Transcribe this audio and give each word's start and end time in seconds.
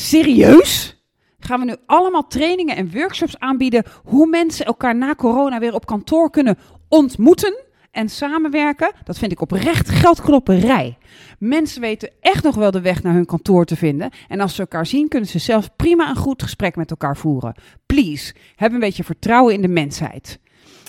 serieus? 0.00 0.98
Gaan 1.38 1.60
we 1.60 1.66
nu 1.66 1.76
allemaal 1.86 2.26
trainingen 2.26 2.76
en 2.76 2.90
workshops 2.92 3.38
aanbieden 3.38 3.84
hoe 4.04 4.26
mensen 4.26 4.66
elkaar 4.66 4.96
na 4.96 5.14
corona 5.14 5.58
weer 5.58 5.74
op 5.74 5.86
kantoor 5.86 6.30
kunnen 6.30 6.58
ontmoeten 6.88 7.64
en 7.90 8.08
samenwerken? 8.08 8.92
Dat 9.04 9.18
vind 9.18 9.32
ik 9.32 9.40
oprecht 9.40 9.88
geldklopperij. 9.88 10.98
Mensen 11.38 11.80
weten 11.80 12.10
echt 12.20 12.44
nog 12.44 12.54
wel 12.54 12.70
de 12.70 12.80
weg 12.80 13.02
naar 13.02 13.14
hun 13.14 13.26
kantoor 13.26 13.64
te 13.64 13.76
vinden. 13.76 14.10
En 14.28 14.40
als 14.40 14.54
ze 14.54 14.60
elkaar 14.60 14.86
zien, 14.86 15.08
kunnen 15.08 15.28
ze 15.28 15.38
zelfs 15.38 15.68
prima 15.76 16.08
een 16.08 16.16
goed 16.16 16.42
gesprek 16.42 16.76
met 16.76 16.90
elkaar 16.90 17.16
voeren. 17.16 17.54
Please, 17.86 18.34
heb 18.56 18.72
een 18.72 18.78
beetje 18.78 19.04
vertrouwen 19.04 19.54
in 19.54 19.62
de 19.62 19.68
mensheid. 19.68 20.40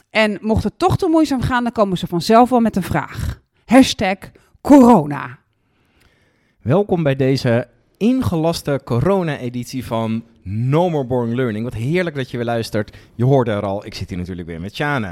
En 0.10 0.38
mocht 0.42 0.64
het 0.64 0.80
toch 0.80 0.98
te 0.98 1.08
moeizaam 1.08 1.42
gaan, 1.42 1.64
dan 1.64 1.72
komen 1.72 1.98
ze 1.98 2.08
vanzelf 2.08 2.50
wel 2.50 2.60
met 2.60 2.76
een 2.76 2.84
vraag. 2.84 3.42
Hashtag 3.66 4.18
corona. 4.62 5.40
Welkom 6.62 7.04
bij 7.04 7.16
deze 7.16 7.68
ingelaste 8.02 8.82
corona-editie 8.84 9.86
van 9.86 10.24
No 10.44 10.90
More 10.90 11.06
Boring 11.06 11.36
Learning. 11.36 11.64
Wat 11.64 11.74
heerlijk 11.74 12.16
dat 12.16 12.32
je 12.32 12.38
weer 12.38 12.46
luistert. 12.46 12.98
Je 13.16 13.24
hoorde 13.24 13.52
er 13.52 13.62
al, 13.62 13.86
ik 13.86 13.94
zit 13.94 14.10
hier 14.10 14.18
natuurlijk 14.18 14.48
weer 14.48 14.62
met 14.62 14.76
Sjane. 14.76 15.12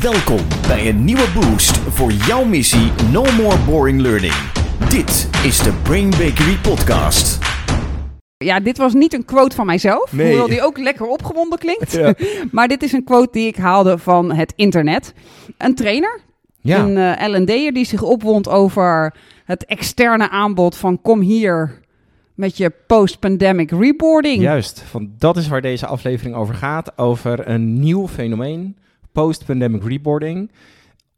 Welkom 0.00 0.40
bij 0.68 0.88
een 0.88 1.04
nieuwe 1.04 1.26
boost 1.34 1.76
voor 1.76 2.12
jouw 2.12 2.44
missie 2.44 2.90
No 3.12 3.24
More 3.32 3.58
Boring 3.66 4.00
Learning. 4.00 4.34
Dit 4.88 5.28
is 5.44 5.58
de 5.58 5.72
Brain 5.82 6.10
Bakery 6.10 6.56
Podcast. 6.62 7.38
Ja, 8.36 8.60
dit 8.60 8.78
was 8.78 8.94
niet 8.94 9.12
een 9.14 9.24
quote 9.24 9.56
van 9.56 9.66
mijzelf, 9.66 10.12
Nee. 10.12 10.26
hoewel 10.26 10.48
die 10.48 10.62
ook 10.62 10.78
lekker 10.78 11.06
opgewonden 11.06 11.58
klinkt. 11.58 11.92
Ja. 11.92 12.14
maar 12.52 12.68
dit 12.68 12.82
is 12.82 12.92
een 12.92 13.04
quote 13.04 13.32
die 13.32 13.46
ik 13.46 13.56
haalde 13.56 13.98
van 13.98 14.32
het 14.32 14.52
internet. 14.56 15.14
Een 15.58 15.74
trainer, 15.74 16.20
Ja, 16.60 16.78
een 16.78 16.96
eh 16.96 17.28
L&D'er 17.40 17.72
die 17.72 17.84
zich 17.84 18.02
opwond 18.02 18.48
over 18.48 19.14
het 19.46 19.64
externe 19.64 20.30
aanbod 20.30 20.76
van 20.76 21.00
kom 21.02 21.20
hier 21.20 21.80
met 22.34 22.56
je 22.56 22.72
post-pandemic 22.86 23.70
reboarding. 23.70 24.42
juist. 24.42 24.80
Van, 24.80 25.10
dat 25.18 25.36
is 25.36 25.48
waar 25.48 25.60
deze 25.60 25.86
aflevering 25.86 26.34
over 26.34 26.54
gaat. 26.54 26.98
Over 26.98 27.48
een 27.48 27.80
nieuw 27.80 28.08
fenomeen, 28.08 28.76
post-pandemic 29.12 29.82
reboarding. 29.84 30.50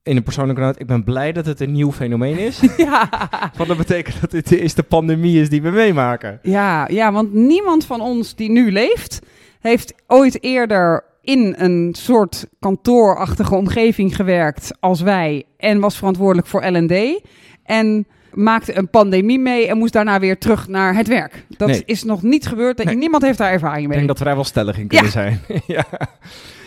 In 0.03 0.17
een 0.17 0.23
persoonlijke 0.23 0.63
noot, 0.63 0.81
ik 0.81 0.87
ben 0.87 1.05
blij 1.05 1.33
dat 1.33 1.47
het 1.47 1.61
een 1.61 1.73
nieuw 1.73 1.93
fenomeen 1.93 2.39
is. 2.39 2.61
Ja. 2.77 3.09
Want 3.57 3.69
dat 3.69 3.77
betekent 3.77 4.21
dat 4.21 4.31
dit 4.31 4.49
de 4.49 4.61
eerste 4.61 4.83
pandemie 4.83 5.41
is 5.41 5.49
die 5.49 5.63
we 5.63 5.71
meemaken. 5.71 6.39
Ja, 6.43 6.89
ja, 6.89 7.13
want 7.13 7.33
niemand 7.35 7.85
van 7.85 8.01
ons 8.01 8.35
die 8.35 8.51
nu 8.51 8.73
leeft, 8.73 9.19
heeft 9.61 9.95
ooit 10.07 10.43
eerder 10.43 11.05
in 11.23 11.55
een 11.59 11.95
soort 11.99 12.47
kantoorachtige 12.61 13.55
omgeving 13.55 14.17
gewerkt 14.17 14.71
als 14.81 15.01
wij 15.01 15.45
en 15.57 15.81
was 15.81 15.97
verantwoordelijk 15.97 16.47
voor 16.47 16.67
L&D 16.67 17.21
en 17.65 18.07
maakte 18.39 18.79
een 18.79 18.89
pandemie 18.91 19.39
mee 19.39 19.67
en 19.69 19.79
moest 19.79 19.93
daarna 19.93 20.21
weer 20.21 20.39
terug 20.39 20.69
naar 20.69 20.95
het 20.95 21.09
werk. 21.09 21.45
Dat 21.57 21.69
Nee. 21.69 21.83
is 21.85 22.03
nog 22.05 22.23
niet 22.23 22.47
gebeurd. 22.47 22.85
Nee. 22.85 22.97
Niemand 22.97 23.23
heeft 23.23 23.39
daar 23.39 23.51
ervaring 23.53 23.83
Ik 23.83 23.87
mee. 23.89 23.97
denk 23.97 24.09
dat 24.09 24.19
we 24.19 24.25
daar 24.25 24.35
wel 24.35 24.45
stellig 24.45 24.79
in 24.79 24.87
kunnen 24.89 25.11
zijn. 25.11 25.41
ja. 25.67 25.85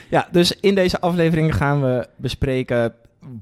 ja, 0.10 0.28
dus 0.32 0.60
in 0.60 0.76
deze 0.76 1.00
aflevering 1.00 1.56
gaan 1.56 1.82
we 1.82 2.08
bespreken 2.18 2.94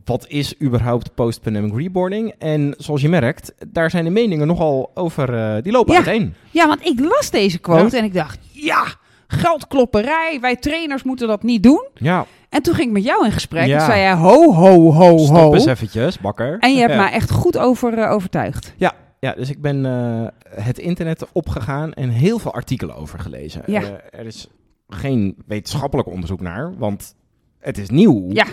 wat 0.06 0.26
is 0.28 0.62
überhaupt 0.62 1.16
post-pandemic 1.16 1.74
reboarding. 1.78 2.34
En 2.40 2.74
zoals 2.78 3.02
je 3.02 3.10
merkt, 3.10 3.54
daar 3.68 3.90
zijn 3.90 4.04
de 4.04 4.10
meningen 4.10 4.48
nogal 4.48 4.92
over, 4.94 5.34
eh, 5.34 5.64
die 5.64 5.72
lopen 5.72 5.92
Ja. 5.94 5.98
uiteen. 5.98 6.34
Ja, 6.52 6.68
want 6.68 6.86
ik 6.86 7.00
las 7.00 7.30
deze 7.32 7.58
quote 7.58 7.98
en 7.98 8.04
ik 8.04 8.14
dacht, 8.14 8.40
ja, 8.52 8.84
geldklopperij, 9.32 10.38
wij 10.42 10.56
trainers 10.56 11.04
moeten 11.04 11.28
dat 11.28 11.44
niet 11.44 11.64
doen. 11.64 11.88
Ja, 11.94 12.26
En 12.50 12.62
toen 12.62 12.74
ging 12.74 12.88
ik 12.88 12.94
met 12.94 13.04
jou 13.04 13.26
in 13.26 13.32
gesprek 13.32 13.66
Ja. 13.66 13.80
en 13.80 13.86
zei 13.86 14.00
jij, 14.00 14.14
ho, 14.14 14.54
ho, 14.54 14.92
ho, 14.92 15.18
stop 15.18 15.36
ho. 15.38 15.54
eens 15.54 15.66
eventjes, 15.66 16.20
bakker. 16.20 16.58
En 16.60 16.74
je 16.74 16.80
hebt 16.80 16.92
ja. 16.94 16.98
mij 17.02 17.12
echt 17.12 17.32
goed 17.32 17.58
over 17.58 17.98
eh, 17.98 18.12
overtuigd. 18.12 18.74
Ja, 18.78 18.94
ja, 19.20 19.34
dus 19.34 19.50
ik 19.50 19.62
ben 19.62 19.86
eh, 19.86 20.28
het 20.64 20.78
internet 20.80 21.26
opgegaan 21.32 21.94
en 21.94 22.10
heel 22.10 22.40
veel 22.40 22.54
artikelen 22.54 22.96
over 22.96 23.20
gelezen. 23.20 23.62
Ja. 23.66 23.82
Eh, 23.82 24.20
er 24.20 24.26
is 24.26 24.48
geen 24.88 25.36
wetenschappelijk 25.48 26.08
onderzoek 26.10 26.42
naar, 26.42 26.78
want 26.78 27.16
het 27.60 27.78
is 27.78 27.90
nieuw. 27.90 28.26
Ja. 28.30 28.46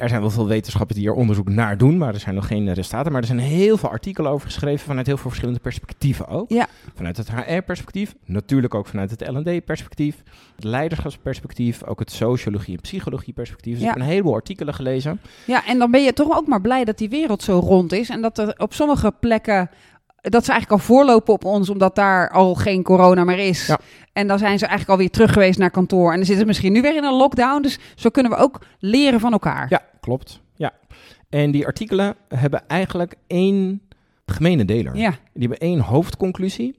Er 0.00 0.08
zijn 0.08 0.20
wel 0.20 0.30
veel 0.30 0.46
wetenschappers 0.48 0.98
die 0.98 1.08
er 1.08 1.14
onderzoek 1.14 1.48
naar 1.48 1.78
doen, 1.78 1.98
maar 1.98 2.14
er 2.14 2.20
zijn 2.20 2.34
nog 2.34 2.46
geen 2.46 2.72
resultaten. 2.74 3.12
Maar 3.12 3.20
er 3.20 3.26
zijn 3.26 3.38
heel 3.38 3.76
veel 3.76 3.88
artikelen 3.88 4.30
over 4.30 4.46
geschreven 4.46 4.86
vanuit 4.86 5.06
heel 5.06 5.16
veel 5.16 5.28
verschillende 5.30 5.60
perspectieven 5.60 6.26
ook. 6.28 6.50
Ja. 6.50 6.66
Vanuit 6.94 7.16
het 7.16 7.30
HR-perspectief, 7.30 8.14
natuurlijk 8.24 8.74
ook 8.74 8.86
vanuit 8.86 9.10
het 9.10 9.28
L&D-perspectief, 9.28 10.22
het 10.54 10.64
leiderschapsperspectief, 10.64 11.84
ook 11.84 11.98
het 11.98 12.10
sociologie- 12.12 12.74
en 12.74 12.80
psychologie-perspectief. 12.80 13.72
Dus 13.74 13.82
Ja. 13.82 13.88
ik 13.88 13.94
heb 13.94 14.02
een 14.04 14.10
heleboel 14.10 14.34
artikelen 14.34 14.74
gelezen. 14.74 15.20
Ja, 15.46 15.66
en 15.66 15.78
dan 15.78 15.90
ben 15.90 16.02
je 16.02 16.12
toch 16.12 16.36
ook 16.36 16.46
maar 16.46 16.60
blij 16.60 16.84
dat 16.84 16.98
die 16.98 17.08
wereld 17.08 17.42
zo 17.42 17.58
rond 17.58 17.92
is. 17.92 18.08
En 18.08 18.20
dat 18.22 18.38
er 18.38 18.54
op 18.58 18.72
sommige 18.74 19.12
plekken. 19.20 19.70
Dat 20.22 20.44
ze 20.44 20.50
eigenlijk 20.50 20.82
al 20.82 20.86
voorlopen 20.86 21.34
op 21.34 21.44
ons, 21.44 21.68
omdat 21.68 21.94
daar 21.94 22.30
al 22.30 22.54
geen 22.54 22.82
corona 22.82 23.24
meer 23.24 23.38
is. 23.38 23.66
Ja. 23.66 23.78
En 24.12 24.26
dan 24.26 24.38
zijn 24.38 24.58
ze 24.58 24.66
eigenlijk 24.66 24.90
alweer 24.90 25.10
terug 25.10 25.32
geweest 25.32 25.58
naar 25.58 25.70
kantoor. 25.70 26.10
En 26.10 26.16
dan 26.16 26.24
zitten 26.24 26.38
ze 26.38 26.46
misschien 26.46 26.72
nu 26.72 26.82
weer 26.82 26.96
in 26.96 27.04
een 27.04 27.16
lockdown. 27.16 27.62
Dus 27.62 27.78
zo 27.94 28.08
kunnen 28.08 28.32
we 28.32 28.38
ook 28.38 28.60
leren 28.78 29.20
van 29.20 29.32
elkaar. 29.32 29.66
Ja, 29.68 29.82
klopt. 30.00 30.40
Ja. 30.54 30.72
En 31.28 31.50
die 31.50 31.66
artikelen 31.66 32.14
hebben 32.28 32.68
eigenlijk 32.68 33.14
één 33.26 33.82
gemene 34.26 34.64
deler. 34.64 34.96
Ja. 34.96 35.10
Die 35.10 35.48
hebben 35.48 35.58
één 35.58 35.80
hoofdconclusie. 35.80 36.78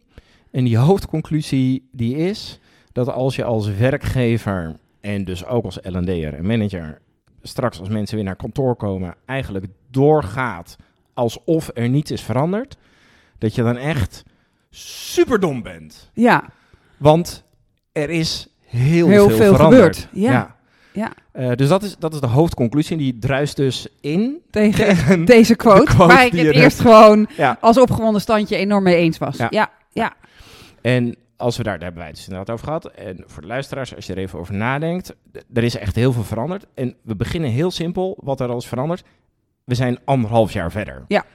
En 0.51 0.63
die 0.63 0.77
hoofdconclusie 0.77 1.89
die 1.91 2.15
is 2.15 2.59
dat 2.91 3.09
als 3.09 3.35
je 3.35 3.43
als 3.43 3.75
werkgever 3.75 4.75
en 5.01 5.25
dus 5.25 5.45
ook 5.45 5.65
als 5.65 5.79
L&D'er 5.81 6.33
en 6.33 6.45
manager 6.45 7.01
straks 7.41 7.79
als 7.79 7.89
mensen 7.89 8.15
weer 8.15 8.25
naar 8.25 8.35
kantoor 8.35 8.75
komen 8.75 9.15
eigenlijk 9.25 9.65
doorgaat 9.89 10.77
alsof 11.13 11.69
er 11.73 11.89
niets 11.89 12.11
is 12.11 12.21
veranderd, 12.21 12.77
dat 13.41 13.55
je 13.55 13.63
dan 13.63 13.77
echt 13.77 14.23
superdom 14.69 15.61
bent. 15.63 16.09
ja. 16.13 16.43
Want 16.97 17.43
er 17.91 18.09
is 18.09 18.47
heel, 18.65 19.07
Heel 19.07 19.27
veel, 19.27 19.37
veel 19.37 19.55
veranderd. 19.55 19.97
gebeurd. 19.97 20.07
Ja. 20.23 20.55
Ja. 20.93 21.11
Eh, 21.31 21.51
dus 21.55 21.67
dat 21.67 21.83
is, 21.83 21.95
dat 21.99 22.13
is 22.13 22.19
de 22.19 22.27
hoofdconclusie. 22.27 22.97
Die 22.97 23.17
druist 23.19 23.55
dus 23.55 23.87
in 24.01 24.37
Tegen 24.49 24.85
tegen 24.95 25.25
deze 25.35 25.55
quote, 25.55 25.79
de 25.85 25.85
quote 25.95 26.13
waar 26.13 26.25
ik 26.25 26.31
het 26.31 26.55
eerst 26.55 26.79
gewoon 26.79 27.27
Ja. 27.37 27.57
als 27.61 27.77
opgewonden 27.77 28.21
standje 28.21 28.55
enorm 28.55 28.83
mee 28.83 28.95
eens 28.95 29.17
was. 29.17 29.37
Ja. 29.37 29.47
Ja, 29.49 29.69
ja, 29.89 30.13
En 30.81 31.15
als 31.37 31.57
we 31.57 31.63
daar, 31.63 31.73
daar 31.73 31.81
hebben 31.83 31.99
wij 31.99 32.07
het 32.07 32.15
dus 32.17 32.27
inderdaad 32.27 32.53
over 32.55 32.65
gehad. 32.65 32.85
En 32.85 33.23
voor 33.25 33.41
de 33.41 33.47
luisteraars, 33.47 33.95
als 33.95 34.05
je 34.05 34.13
er 34.13 34.19
even 34.19 34.39
over 34.39 34.53
nadenkt, 34.53 35.15
er 35.53 35.63
is 35.63 35.77
echt 35.77 35.95
heel 35.95 36.13
veel 36.13 36.23
veranderd. 36.23 36.65
En 36.73 36.95
we 37.01 37.15
beginnen 37.15 37.49
heel 37.49 37.71
simpel, 37.71 38.17
wat 38.21 38.39
er 38.39 38.49
al 38.49 38.57
is 38.57 38.67
veranderd. 38.67 39.03
We 39.63 39.75
zijn 39.75 39.99
anderhalf 40.05 40.51
jaar 40.53 40.71
verder. 40.71 41.03
Ja. 41.07 41.25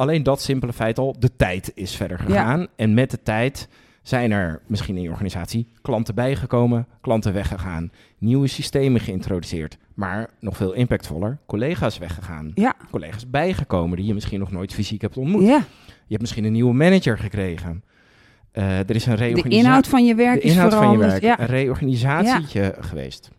Alleen 0.00 0.22
dat 0.22 0.40
simpele 0.42 0.72
feit 0.72 0.98
al, 0.98 1.16
de 1.18 1.36
tijd 1.36 1.72
is 1.74 1.96
verder 1.96 2.18
gegaan. 2.18 2.66
En 2.76 2.94
met 2.94 3.10
de 3.10 3.22
tijd 3.22 3.68
zijn 4.02 4.30
er 4.30 4.62
misschien 4.66 4.96
in 4.96 5.02
je 5.02 5.10
organisatie 5.10 5.68
klanten 5.82 6.14
bijgekomen, 6.14 6.86
klanten 7.00 7.32
weggegaan, 7.32 7.92
nieuwe 8.18 8.46
systemen 8.46 9.00
geïntroduceerd. 9.00 9.76
Maar 9.94 10.30
nog 10.40 10.56
veel 10.56 10.72
impactvoller, 10.72 11.38
collega's 11.46 11.98
weggegaan. 11.98 12.50
ja. 12.54 12.74
Collega's 12.90 13.30
bijgekomen 13.30 13.96
die 13.96 14.06
je 14.06 14.14
misschien 14.14 14.38
nog 14.40 14.50
nooit 14.50 14.74
fysiek 14.74 15.00
hebt 15.00 15.16
ontmoet. 15.16 15.42
ja. 15.46 15.56
Je 15.86 16.16
hebt 16.16 16.20
misschien 16.20 16.44
een 16.44 16.52
nieuwe 16.52 16.74
manager 16.74 17.18
gekregen. 17.18 17.84
Eh, 18.52 18.78
er 18.78 18.94
is 18.94 19.06
een 19.06 19.12
De 19.12 19.18
reorganisatie. 19.18 19.58
inhoud 19.64 19.86
van 19.88 20.04
je 20.04 20.14
werk 20.14 20.40
de 20.40 20.46
is 20.46 20.52
inhoud 20.52 20.74
van 20.74 20.80
je 20.90 20.96
veranderd. 20.96 21.10
werk. 21.22 21.38
Ja. 21.38 21.40
Een 21.40 21.46
reorganisatietje 21.50 22.74
geweest. 22.80 23.30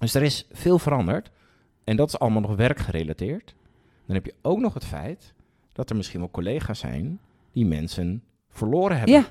Dus 0.00 0.14
er 0.14 0.22
is 0.22 0.46
veel 0.52 0.78
veranderd. 0.78 1.30
En 1.84 1.96
dat 1.96 2.08
is 2.08 2.18
allemaal 2.18 2.40
nog 2.40 2.56
werkgerelateerd. 2.56 3.54
Dan 4.06 4.14
heb 4.16 4.24
je 4.24 4.34
ook 4.42 4.58
nog 4.60 4.74
het 4.74 4.84
feit 4.84 5.32
dat 5.74 5.90
er 5.90 5.96
misschien 5.96 6.20
wel 6.20 6.30
collega's 6.30 6.78
zijn 6.78 7.20
die 7.52 7.66
mensen 7.66 8.22
verloren 8.48 8.96
hebben. 8.96 9.14
Ja. 9.14 9.26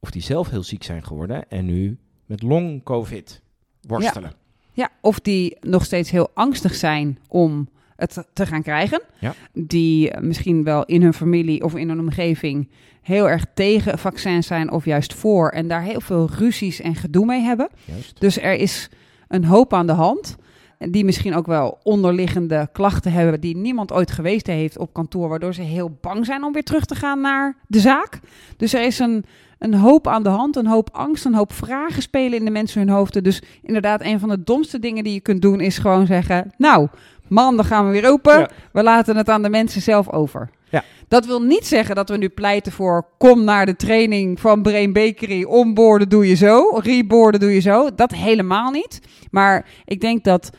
Of 0.00 0.10
die 0.10 0.22
zelf 0.22 0.50
heel 0.50 0.62
ziek 0.62 0.82
zijn 0.82 1.04
geworden 1.04 1.48
en 1.48 1.64
nu 1.64 1.98
met 2.26 2.42
long-covid 2.42 3.42
worstelen. 3.80 4.32
Ja, 4.72 4.90
of 5.00 5.20
die 5.20 5.56
nog 5.60 5.84
steeds 5.84 6.10
heel 6.10 6.30
angstig 6.34 6.74
zijn 6.74 7.18
om 7.28 7.68
het 7.96 8.24
te 8.32 8.46
gaan 8.46 8.62
krijgen. 8.62 9.02
Ja. 9.20 9.34
Die 9.52 10.10
eh, 10.10 10.22
misschien 10.22 10.64
wel 10.64 10.84
in 10.84 11.02
hun 11.02 11.14
familie 11.14 11.64
of 11.64 11.74
in 11.74 11.88
hun 11.88 12.00
omgeving 12.00 12.68
heel 13.02 13.28
erg 13.28 13.44
tegen 13.54 13.98
vaccins 13.98 14.46
zijn 14.46 14.70
of 14.70 14.84
juist 14.84 15.14
voor. 15.14 15.48
En 15.48 15.68
daar 15.68 15.82
heel 15.82 16.00
veel 16.00 16.28
ruzies 16.38 16.80
en 16.80 16.94
gedoe 16.94 17.26
mee 17.26 17.40
hebben. 17.40 17.68
Juist. 17.84 18.20
Dus 18.20 18.38
er 18.38 18.54
is 18.54 18.88
een 19.28 19.44
hoop 19.44 19.72
aan 19.72 19.86
de 19.86 19.92
hand. 19.92 20.36
Die 20.78 21.04
misschien 21.04 21.34
ook 21.34 21.46
wel 21.46 21.78
onderliggende 21.82 22.68
klachten 22.72 23.12
hebben 23.12 23.40
die 23.40 23.56
niemand 23.56 23.92
ooit 23.92 24.10
geweest 24.10 24.46
heeft 24.46 24.78
op 24.78 24.92
kantoor. 24.92 25.28
Waardoor 25.28 25.54
ze 25.54 25.62
heel 25.62 25.98
bang 26.00 26.26
zijn 26.26 26.44
om 26.44 26.52
weer 26.52 26.62
terug 26.62 26.84
te 26.84 26.94
gaan 26.94 27.20
naar 27.20 27.56
de 27.66 27.80
zaak. 27.80 28.20
Dus 28.56 28.74
er 28.74 28.82
is 28.82 28.98
een, 28.98 29.24
een 29.58 29.74
hoop 29.74 30.06
aan 30.06 30.22
de 30.22 30.28
hand, 30.28 30.56
een 30.56 30.66
hoop 30.66 30.88
angst, 30.92 31.24
een 31.24 31.34
hoop 31.34 31.52
vragen 31.52 32.02
spelen 32.02 32.38
in 32.38 32.44
de 32.44 32.50
mensen 32.50 32.80
hun 32.80 32.88
hoofden. 32.88 33.22
Dus 33.22 33.42
inderdaad, 33.62 34.02
een 34.02 34.20
van 34.20 34.28
de 34.28 34.42
domste 34.42 34.78
dingen 34.78 35.04
die 35.04 35.12
je 35.12 35.20
kunt 35.20 35.42
doen 35.42 35.60
is 35.60 35.78
gewoon 35.78 36.06
zeggen: 36.06 36.52
Nou, 36.56 36.88
man, 37.28 37.56
dan 37.56 37.64
gaan 37.64 37.86
we 37.86 37.92
weer 37.92 38.10
open. 38.10 38.38
Ja. 38.38 38.48
We 38.72 38.82
laten 38.82 39.16
het 39.16 39.28
aan 39.28 39.42
de 39.42 39.48
mensen 39.48 39.82
zelf 39.82 40.10
over. 40.10 40.50
Ja. 40.70 40.84
Dat 41.08 41.26
wil 41.26 41.42
niet 41.42 41.66
zeggen 41.66 41.94
dat 41.94 42.08
we 42.08 42.16
nu 42.16 42.28
pleiten 42.28 42.72
voor 42.72 43.06
kom 43.18 43.44
naar 43.44 43.66
de 43.66 43.76
training 43.76 44.40
van 44.40 44.62
Brain 44.62 44.92
Bakery. 44.92 45.44
Onboorden 45.44 46.08
doe 46.08 46.28
je 46.28 46.34
zo, 46.34 46.78
reboorden 46.82 47.40
doe 47.40 47.54
je 47.54 47.60
zo. 47.60 47.94
Dat 47.94 48.10
helemaal 48.10 48.70
niet. 48.70 49.00
Maar 49.30 49.66
ik 49.84 50.00
denk 50.00 50.24
dat 50.24 50.50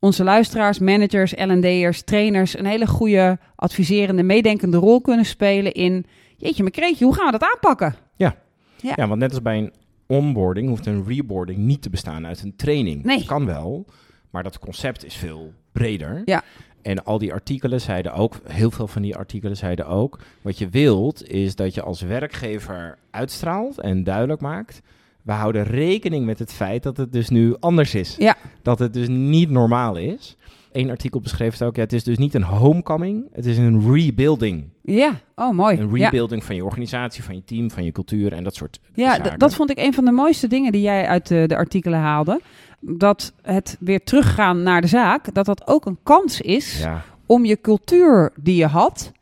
onze 0.00 0.24
luisteraars, 0.24 0.78
managers, 0.78 1.32
L&D'ers, 1.32 2.02
trainers 2.02 2.58
een 2.58 2.66
hele 2.66 2.86
goede 2.86 3.38
adviserende, 3.56 4.22
meedenkende 4.22 4.76
rol 4.76 5.00
kunnen 5.00 5.24
spelen 5.24 5.72
in 5.72 6.06
jeetje, 6.36 6.62
mijn 6.62 6.74
kreetje, 6.74 7.04
hoe 7.04 7.14
gaan 7.14 7.32
we 7.32 7.38
dat 7.38 7.50
aanpakken? 7.52 7.94
Ja. 8.16 8.36
Ja, 8.80 9.08
want 9.08 9.20
net 9.20 9.30
als 9.30 9.42
bij 9.42 9.58
een 9.58 9.72
onboarding 10.06 10.68
hoeft 10.68 10.86
een 10.86 11.04
reboarding 11.06 11.58
niet 11.58 11.82
te 11.82 11.90
bestaan 11.90 12.26
uit 12.26 12.42
een 12.42 12.56
training. 12.56 13.04
Nee. 13.04 13.16
Dat 13.16 13.26
kan 13.26 13.46
wel, 13.46 13.86
maar 14.30 14.42
dat 14.42 14.58
concept 14.58 15.04
is 15.04 15.14
veel 15.14 15.52
breder. 15.72 16.22
Ja. 16.24 16.42
En 16.82 17.04
al 17.04 17.18
die 17.18 17.32
artikelen 17.32 17.80
zeiden 17.80 18.12
ook, 18.12 18.40
heel 18.48 18.70
veel 18.70 18.86
van 18.86 19.02
die 19.02 19.16
artikelen 19.16 19.56
zeiden 19.56 19.86
ook, 19.86 20.18
wat 20.42 20.58
je 20.58 20.68
wilt 20.68 21.28
is 21.28 21.54
dat 21.54 21.74
je 21.74 21.82
als 21.82 22.00
werkgever 22.00 22.98
uitstraalt 23.10 23.80
en 23.80 24.04
duidelijk 24.04 24.40
maakt, 24.40 24.80
we 25.22 25.32
houden 25.32 25.62
rekening 25.64 26.26
met 26.26 26.38
het 26.38 26.52
feit 26.52 26.82
dat 26.82 26.96
het 26.96 27.12
dus 27.12 27.28
nu 27.28 27.56
anders 27.60 27.94
is. 27.94 28.14
Ja. 28.18 28.36
Dat 28.62 28.78
het 28.78 28.92
dus 28.92 29.08
niet 29.08 29.50
normaal 29.50 29.96
is. 29.96 30.36
Eén 30.72 30.90
artikel 30.90 31.20
beschreef 31.20 31.52
het 31.52 31.62
ook, 31.62 31.76
ja, 31.76 31.82
het 31.82 31.92
is 31.92 32.04
dus 32.04 32.18
niet 32.18 32.34
een 32.34 32.42
homecoming, 32.42 33.24
het 33.32 33.46
is 33.46 33.58
een 33.58 33.92
rebuilding. 33.94 34.64
Ja, 34.82 35.20
oh 35.34 35.50
mooi. 35.54 35.78
Een 35.78 35.94
Ja. 35.96 36.04
rebuilding 36.04 36.44
van 36.44 36.54
je 36.54 36.64
organisatie, 36.64 37.22
van 37.22 37.34
je 37.34 37.44
team, 37.44 37.70
van 37.70 37.84
je 37.84 37.92
cultuur 37.92 38.32
en 38.32 38.44
dat 38.44 38.54
soort 38.54 38.80
Ja, 38.94 39.14
zaken. 39.14 39.38
dat 39.38 39.54
vond 39.54 39.70
ik 39.70 39.78
een 39.78 39.94
van 39.94 40.04
de 40.04 40.10
mooiste 40.10 40.46
dingen 40.46 40.72
die 40.72 40.80
jij 40.82 41.06
uit 41.06 41.26
de, 41.28 41.44
de 41.46 41.56
artikelen 41.56 41.98
haalde. 41.98 42.40
Dat 42.80 43.32
het 43.42 43.76
weer 43.80 44.04
teruggaan 44.04 44.62
naar 44.62 44.80
de 44.80 44.86
zaak, 44.86 45.34
dat 45.34 45.46
dat 45.46 45.66
ook 45.66 45.86
een 45.86 45.98
kans 46.02 46.40
is 46.40 46.80
Ja, 46.80 47.02
om 47.26 47.44
je 47.44 47.60
cultuur 47.60 48.32
die 48.40 48.56
je 48.56 48.66
had. 48.66 49.12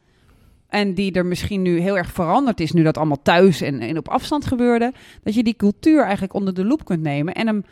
En 0.68 0.94
die 0.94 1.12
er 1.12 1.26
misschien 1.26 1.62
nu 1.62 1.78
heel 1.80 1.96
erg 1.96 2.12
veranderd 2.12 2.60
is, 2.60 2.72
nu 2.72 2.82
dat 2.82 2.96
allemaal 2.96 3.22
thuis 3.22 3.60
en, 3.60 3.80
en 3.80 3.98
op 3.98 4.08
afstand 4.08 4.46
gebeurde. 4.46 4.92
Dat 5.22 5.34
je 5.34 5.42
die 5.42 5.56
cultuur 5.56 6.02
eigenlijk 6.02 6.34
onder 6.34 6.54
de 6.54 6.64
loep 6.64 6.84
kunt 6.84 7.02
nemen. 7.02 7.34
En 7.34 7.46
hem, 7.46 7.64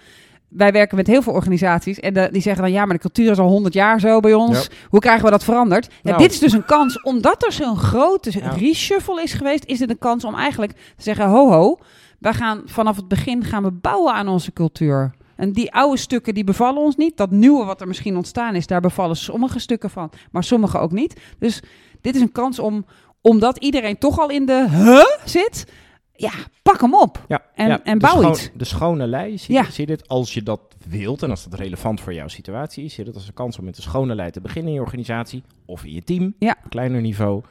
wij 0.48 0.72
werken 0.72 0.96
met 0.96 1.06
heel 1.06 1.22
veel 1.22 1.32
organisaties. 1.32 2.00
En 2.00 2.14
de- 2.14 2.28
die 2.32 2.42
zeggen 2.42 2.62
dan, 2.62 2.72
ja, 2.72 2.84
maar 2.84 2.94
de 2.94 3.00
cultuur 3.00 3.30
is 3.30 3.38
al 3.38 3.48
honderd 3.48 3.74
jaar 3.74 4.00
zo 4.00 4.20
bij 4.20 4.34
ons. 4.34 4.68
Hoe 4.88 5.00
krijgen 5.00 5.24
we 5.24 5.30
dat 5.30 5.44
veranderd? 5.44 5.84
Ja, 6.02 6.10
Nou. 6.10 6.22
dit 6.22 6.32
is 6.32 6.38
dus 6.38 6.52
een 6.52 6.64
kans, 6.64 7.02
omdat 7.02 7.44
er 7.44 7.52
zo'n 7.52 7.76
grote 7.76 8.30
Ja. 8.38 8.48
reshuffle 8.50 9.22
is 9.22 9.32
geweest, 9.32 9.64
is 9.64 9.78
dit 9.78 9.90
een 9.90 9.98
kans 9.98 10.24
om 10.24 10.34
eigenlijk 10.34 10.72
te 10.72 11.02
zeggen, 11.02 11.26
ho 11.28 11.50
ho, 11.50 11.78
wij 12.18 12.32
gaan 12.32 12.62
vanaf 12.64 12.96
het 12.96 13.08
begin 13.08 13.44
gaan 13.44 13.62
we 13.62 13.70
bouwen 13.70 14.14
aan 14.14 14.28
onze 14.28 14.52
cultuur. 14.52 15.14
En 15.36 15.52
die 15.52 15.72
oude 15.72 15.96
stukken 15.96 16.34
die 16.34 16.44
bevallen 16.44 16.82
ons 16.82 16.96
niet. 16.96 17.16
Dat 17.16 17.30
nieuwe 17.30 17.64
wat 17.64 17.80
er 17.80 17.86
misschien 17.88 18.16
ontstaan 18.16 18.54
is, 18.54 18.66
daar 18.66 18.80
bevallen 18.80 19.16
sommige 19.16 19.58
stukken 19.58 19.90
van, 19.90 20.10
maar 20.30 20.44
sommige 20.44 20.78
ook 20.78 20.92
niet. 20.92 21.20
Dus 21.38 21.62
dit 22.00 22.14
is 22.14 22.20
een 22.20 22.32
kans 22.32 22.58
om, 22.58 22.86
omdat 23.20 23.56
iedereen 23.58 23.98
toch 23.98 24.18
al 24.18 24.30
in 24.30 24.46
de 24.46 24.66
huh 24.70 25.28
zit, 25.28 25.66
ja, 26.12 26.30
pak 26.62 26.80
hem 26.80 26.94
op. 26.94 27.24
ja, 27.28 27.42
En- 27.54 27.68
ja, 27.68 27.82
en 27.84 27.98
bouw 27.98 28.20
scho- 28.20 28.30
iets. 28.30 28.50
De 28.54 28.64
schone 28.64 29.06
lei, 29.06 29.38
zie, 29.38 29.54
Ja. 29.54 29.64
zie 29.70 29.86
dit 29.86 30.08
als 30.08 30.34
je 30.34 30.42
dat 30.42 30.60
wilt 30.88 31.22
en 31.22 31.30
als 31.30 31.44
dat 31.48 31.58
relevant 31.60 32.00
voor 32.00 32.14
jouw 32.14 32.28
situatie 32.28 32.84
is, 32.84 32.94
zie 32.94 33.04
dat 33.04 33.14
als 33.14 33.26
een 33.26 33.34
kans 33.34 33.58
om 33.58 33.64
met 33.64 33.76
de 33.76 33.82
schone 33.82 34.14
lei 34.14 34.30
te 34.30 34.40
beginnen 34.40 34.68
in 34.70 34.76
je 34.78 34.84
organisatie 34.84 35.42
of 35.64 35.84
in 35.84 35.92
je 35.92 36.02
team, 36.02 36.34
Ja. 36.38 36.56
kleiner 36.68 37.00
niveau, 37.00 37.42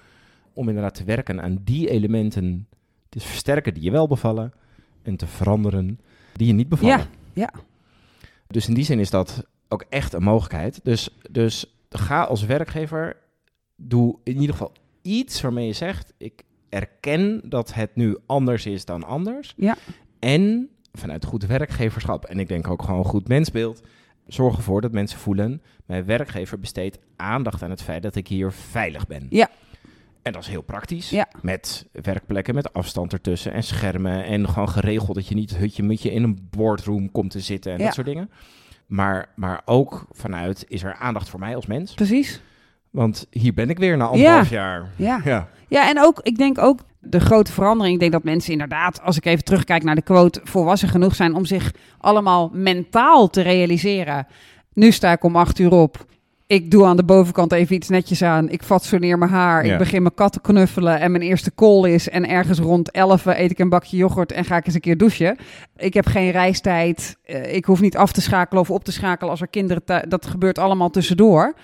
om 0.54 0.68
inderdaad 0.68 0.96
te 0.96 1.04
werken 1.04 1.42
aan 1.42 1.58
die 1.64 1.90
elementen 1.90 2.68
te 3.10 3.20
versterken 3.20 3.74
die 3.74 3.84
je 3.84 3.92
wel 3.92 4.08
bevallen 4.08 4.54
en 5.04 5.16
te 5.16 5.28
veranderen 5.28 6.00
die 6.34 6.48
je 6.48 6.54
niet 6.54 6.70
bevallen. 6.70 6.98
Ja, 6.98 7.06
ja. 7.34 7.50
Dus 8.54 8.68
in 8.68 8.74
die 8.74 8.84
zin 8.84 9.00
is 9.00 9.10
dat 9.10 9.46
ook 9.68 9.86
echt 9.90 10.14
een 10.14 10.24
mogelijkheid. 10.24 10.80
Dus, 10.84 11.10
dus 11.32 11.66
ga 11.90 12.24
als 12.24 12.46
werkgever, 12.46 13.18
doe 13.76 14.20
in 14.24 14.36
ieder 14.36 14.52
geval 14.52 14.72
iets 15.02 15.42
waarmee 15.42 15.66
je 15.66 15.74
zegt, 15.74 16.14
ik 16.18 16.44
erken 16.70 17.42
dat 17.50 17.74
het 17.74 17.96
nu 17.96 18.18
anders 18.26 18.66
is 18.66 18.86
dan 18.86 19.04
anders. 19.04 19.54
Ja. 19.58 19.78
En 20.20 20.70
vanuit 20.92 21.26
goed 21.26 21.46
werkgeverschap, 21.46 22.26
en 22.26 22.40
ik 22.40 22.48
denk 22.48 22.68
ook 22.68 22.84
gewoon 22.84 23.06
goed 23.06 23.28
mensbeeld, 23.28 23.82
zorg 24.28 24.56
ervoor 24.56 24.82
dat 24.82 24.92
mensen 24.92 25.20
voelen, 25.20 25.62
mijn 25.86 26.06
werkgever 26.06 26.60
besteedt 26.60 27.00
aandacht 27.16 27.64
aan 27.64 27.70
het 27.70 27.82
feit 27.82 28.04
dat 28.04 28.16
ik 28.16 28.28
hier 28.28 28.52
veilig 28.52 29.08
ben. 29.08 29.28
Ja. 29.30 29.50
En 30.24 30.32
dat 30.34 30.42
is 30.42 30.48
heel 30.48 30.62
praktisch. 30.62 31.10
Ja. 31.10 31.28
Met 31.42 31.86
werkplekken, 31.92 32.56
met 32.56 32.74
afstand 32.74 33.14
ertussen 33.14 33.54
en 33.54 33.64
schermen. 33.64 34.26
En 34.26 34.50
gewoon 34.50 34.70
geregeld 34.70 35.16
dat 35.16 35.28
je 35.28 35.36
niet 35.36 35.56
hutje-mutje 35.58 36.12
in 36.12 36.24
een 36.24 36.48
boardroom 36.50 37.12
komt 37.12 37.32
te 37.32 37.40
zitten 37.40 37.72
en 37.72 37.78
Ja. 37.80 37.86
dat 37.86 37.94
soort 37.94 38.08
dingen. 38.08 38.30
Maar, 38.86 39.30
maar 39.36 39.62
ook 39.66 40.06
vanuit 40.12 40.66
is 40.68 40.84
er 40.84 40.94
aandacht 40.96 41.30
voor 41.30 41.40
mij 41.40 41.56
als 41.56 41.66
mens. 41.66 41.94
precies. 41.94 42.42
Want 42.90 43.28
hier 43.30 43.54
ben 43.54 43.70
ik 43.70 43.78
weer 43.78 43.98
na 43.98 44.06
anderhalf 44.06 44.50
jaar. 44.50 44.90
Ja. 44.96 45.22
Ja. 45.26 45.48
Ja, 45.68 45.90
en 45.90 46.00
ook, 46.02 46.20
ik 46.22 46.38
denk 46.38 46.58
ook 46.58 46.80
de 47.00 47.20
grote 47.20 47.52
verandering. 47.52 47.94
Ik 47.94 48.00
denk 48.00 48.12
dat 48.12 48.24
mensen 48.24 48.52
inderdaad, 48.52 49.02
als 49.02 49.18
ik 49.18 49.26
even 49.26 49.44
terugkijk 49.44 49.84
naar 49.84 49.96
de 49.96 50.02
quote, 50.02 50.42
volwassen 50.44 50.90
genoeg 50.90 51.16
zijn 51.16 51.36
om 51.36 51.46
zich 51.46 51.72
allemaal 51.98 52.50
mentaal 52.54 53.30
te 53.30 53.42
realiseren. 53.42 54.28
Nu 54.74 54.92
sta 54.92 55.12
ik 55.12 55.24
om 55.24 55.36
acht 55.36 55.60
uur 55.60 55.72
op. 55.72 56.06
Ik 56.54 56.72
doe 56.72 56.86
aan 56.86 56.98
de 56.98 57.04
bovenkant 57.04 57.52
even 57.52 57.76
iets 57.76 57.90
netjes 57.90 58.22
aan. 58.22 58.50
Ik 58.50 58.64
fatsoeneer 58.64 59.18
mijn 59.18 59.32
haar. 59.32 59.66
Ja. 59.66 59.72
Ik 59.72 59.78
begin 59.78 60.02
mijn 60.02 60.14
kat 60.14 60.34
te 60.34 60.42
knuffelen. 60.42 61.00
En 61.00 61.12
mijn 61.12 61.24
eerste 61.24 61.52
call 61.56 61.90
is. 61.90 62.10
En 62.10 62.28
ergens 62.30 62.60
rond 62.60 62.92
11 62.92 63.26
eet 63.26 63.52
ik 63.52 63.60
een 63.60 63.70
bakje 63.70 63.98
yoghurt 63.98 64.32
en 64.32 64.46
ga 64.46 64.58
ik 64.58 64.66
eens 64.66 64.76
een 64.76 64.82
keer 64.82 64.98
douchen. 64.98 65.38
Ik 65.78 65.94
heb 65.94 66.06
geen 66.06 66.32
reistijd. 66.32 67.18
Eh, 67.24 67.56
ik 67.56 67.66
hoef 67.66 67.82
niet 67.82 67.98
af 67.98 68.12
te 68.12 68.22
schakelen 68.22 68.62
of 68.62 68.70
op 68.70 68.84
te 68.84 68.92
schakelen 68.92 69.32
als 69.32 69.42
er 69.42 69.48
kinderen. 69.48 70.10
Dat 70.10 70.26
gebeurt 70.26 70.58
allemaal 70.58 70.90
tussendoor 70.90 71.56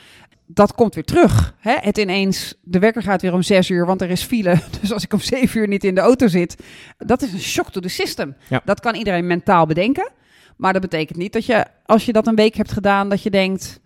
dat 0.52 0.76
komt 0.76 0.96
weer 0.96 1.04
terug. 1.04 1.56
Hè? 1.60 1.76
Het 1.82 1.98
ineens, 1.98 2.56
de 2.62 2.80
wekker 2.80 3.02
gaat 3.04 3.22
weer 3.22 3.34
om 3.34 3.42
zes 3.42 3.70
uur, 3.70 3.86
want 3.86 4.02
er 4.02 4.10
is 4.10 4.24
file. 4.24 4.60
Dus 4.82 4.94
als 4.94 5.04
ik 5.04 5.14
om 5.14 5.20
zeven 5.20 5.60
uur 5.60 5.68
niet 5.68 5.84
in 5.84 5.96
de 5.96 6.02
auto 6.02 6.28
zit, 6.28 6.64
dat 6.98 7.22
is 7.22 7.34
een 7.34 7.40
shock 7.40 7.72
to 7.72 7.82
the 7.82 7.88
system. 7.88 8.36
Ja. 8.48 8.62
Dat 8.66 8.80
kan 8.80 8.96
iedereen 8.96 9.28
mentaal 9.28 9.66
bedenken. 9.66 10.12
Maar 10.58 10.74
dat 10.74 10.82
betekent 10.82 11.18
niet 11.18 11.34
dat 11.34 11.46
je, 11.46 11.66
als 11.86 12.06
je 12.06 12.14
dat 12.14 12.28
een 12.28 12.36
week 12.36 12.56
hebt 12.56 12.72
gedaan, 12.72 13.10
dat 13.10 13.24
je 13.24 13.30
denkt, 13.30 13.80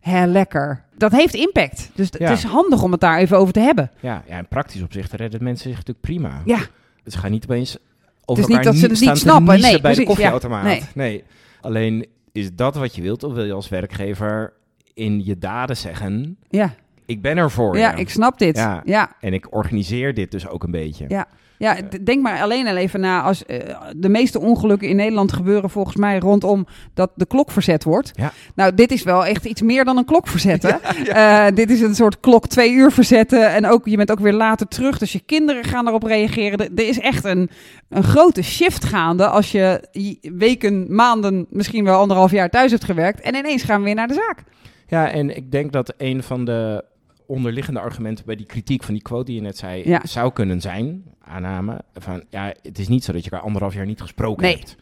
hè, 0.00 0.26
lekker. 0.26 0.84
Dat 0.96 1.12
heeft 1.12 1.34
impact. 1.34 1.90
Dus 1.94 2.08
Ja. 2.18 2.28
het 2.28 2.38
is 2.38 2.44
handig 2.44 2.82
om 2.82 2.92
het 2.92 3.00
daar 3.00 3.18
even 3.18 3.38
over 3.38 3.52
te 3.52 3.60
hebben. 3.60 3.90
Ja, 4.00 4.22
ja, 4.28 4.38
in 4.38 4.48
praktisch 4.48 4.82
opzicht 4.82 5.12
redden 5.12 5.42
mensen 5.42 5.68
zich 5.68 5.76
natuurlijk 5.78 6.00
prima. 6.06 6.42
Ja, 6.44 6.58
Ze 7.06 7.18
gaan 7.18 7.30
niet 7.30 7.44
opeens 7.44 7.76
over 8.24 8.42
is 8.42 8.48
niet 8.48 8.62
dat 8.62 8.76
ze 8.76 8.86
het 8.86 9.00
niet 9.00 9.18
snappen. 9.18 9.60
Nee, 9.60 9.80
bij 9.80 9.94
de 9.94 10.00
ja. 10.00 10.06
koffieautomaat. 10.06 10.64
Nee. 10.64 10.82
nee. 10.94 11.24
Alleen 11.60 12.06
is 12.32 12.54
dat 12.54 12.74
wat 12.74 12.94
je 12.94 13.02
wilt, 13.02 13.22
of 13.22 13.32
wil 13.32 13.44
je 13.44 13.52
als 13.52 13.68
werkgever 13.68 14.52
in 14.94 15.24
je 15.24 15.38
daden 15.38 15.76
zeggen, 15.76 16.36
ja, 16.48 16.74
ik 17.06 17.22
ben 17.22 17.36
er 17.36 17.50
voor 17.50 17.78
ja 17.78 17.90
je. 17.90 18.00
ik 18.00 18.10
snap 18.10 18.38
dit. 18.38 18.56
Ja. 18.56 18.82
ja. 18.84 19.12
En 19.20 19.32
ik 19.32 19.54
organiseer 19.54 20.14
dit 20.14 20.30
dus 20.30 20.48
ook 20.48 20.62
een 20.64 20.70
beetje. 20.70 21.04
Ja. 21.08 21.26
Ja, 21.58 21.76
denk 22.02 22.22
maar 22.22 22.42
alleen 22.42 22.66
al 22.66 22.76
even 22.76 23.00
na. 23.00 23.22
Als, 23.22 23.46
eh, 23.46 23.58
de 23.96 24.08
meeste 24.08 24.40
ongelukken 24.40 24.88
in 24.88 24.96
Nederland 24.96 25.32
gebeuren 25.32 25.70
volgens 25.70 25.96
mij 25.96 26.18
rondom 26.18 26.66
dat 26.94 27.10
de 27.14 27.26
klok 27.26 27.50
verzet 27.50 27.84
wordt. 27.84 28.10
Ja. 28.14 28.32
Nou, 28.54 28.74
dit 28.74 28.92
is 28.92 29.02
wel 29.02 29.26
echt 29.26 29.44
iets 29.44 29.62
meer 29.62 29.84
dan 29.84 29.96
een 29.96 30.04
klok 30.04 30.26
verzetten. 30.28 30.78
Eh, 31.08 31.46
dit 31.54 31.70
is 31.70 31.80
een 31.80 31.94
soort 31.94 32.20
klok 32.20 32.46
twee 32.46 32.72
uur 32.72 32.90
verzetten. 32.92 33.50
En 33.54 33.66
ook, 33.66 33.86
je 33.86 33.96
bent 33.96 34.10
ook 34.10 34.18
weer 34.18 34.32
later 34.32 34.68
terug. 34.68 34.98
Dus 34.98 35.12
je 35.12 35.20
kinderen 35.26 35.64
gaan 35.64 35.86
erop 35.88 36.02
reageren. 36.02 36.58
Er- 36.58 36.70
Er 36.76 36.88
is 36.88 36.98
echt 37.00 37.24
een, 37.24 37.50
een 37.88 38.02
grote 38.02 38.42
shift 38.42 38.84
gaande 38.84 39.26
als 39.26 39.52
je 39.52 39.80
weken, 40.20 40.94
maanden, 40.94 41.46
misschien 41.50 41.84
wel 41.84 41.98
anderhalf 42.00 42.30
jaar 42.30 42.48
thuis 42.50 42.70
hebt 42.70 42.84
gewerkt. 42.84 43.20
En 43.20 43.34
ineens 43.34 43.62
gaan 43.62 43.78
we 43.78 43.84
weer 43.84 43.94
naar 43.94 44.08
de 44.08 44.14
zaak. 44.14 44.42
Ja, 44.86 45.10
en 45.10 45.36
ik 45.36 45.50
denk 45.50 45.72
dat 45.72 45.94
een 45.96 46.22
van 46.22 46.44
de 46.44 46.84
onderliggende 47.28 47.80
argumenten 47.80 48.24
bij 48.24 48.36
die 48.36 48.46
kritiek 48.46 48.82
van 48.82 48.94
die 48.94 49.02
quote 49.02 49.24
die 49.24 49.34
je 49.34 49.40
net 49.40 49.56
zei, 49.58 49.88
Ja. 49.88 50.00
zou 50.06 50.32
kunnen 50.32 50.60
zijn, 50.60 51.04
aanname, 51.20 51.80
van 51.94 52.24
ja, 52.30 52.54
het 52.62 52.78
is 52.78 52.88
niet 52.88 53.04
zo 53.04 53.12
dat 53.12 53.24
je 53.24 53.30
elkaar 53.30 53.46
anderhalf 53.46 53.74
jaar 53.74 53.86
niet 53.86 54.00
gesproken 54.00 54.42
Nee. 54.42 54.56
hebt. 54.56 54.76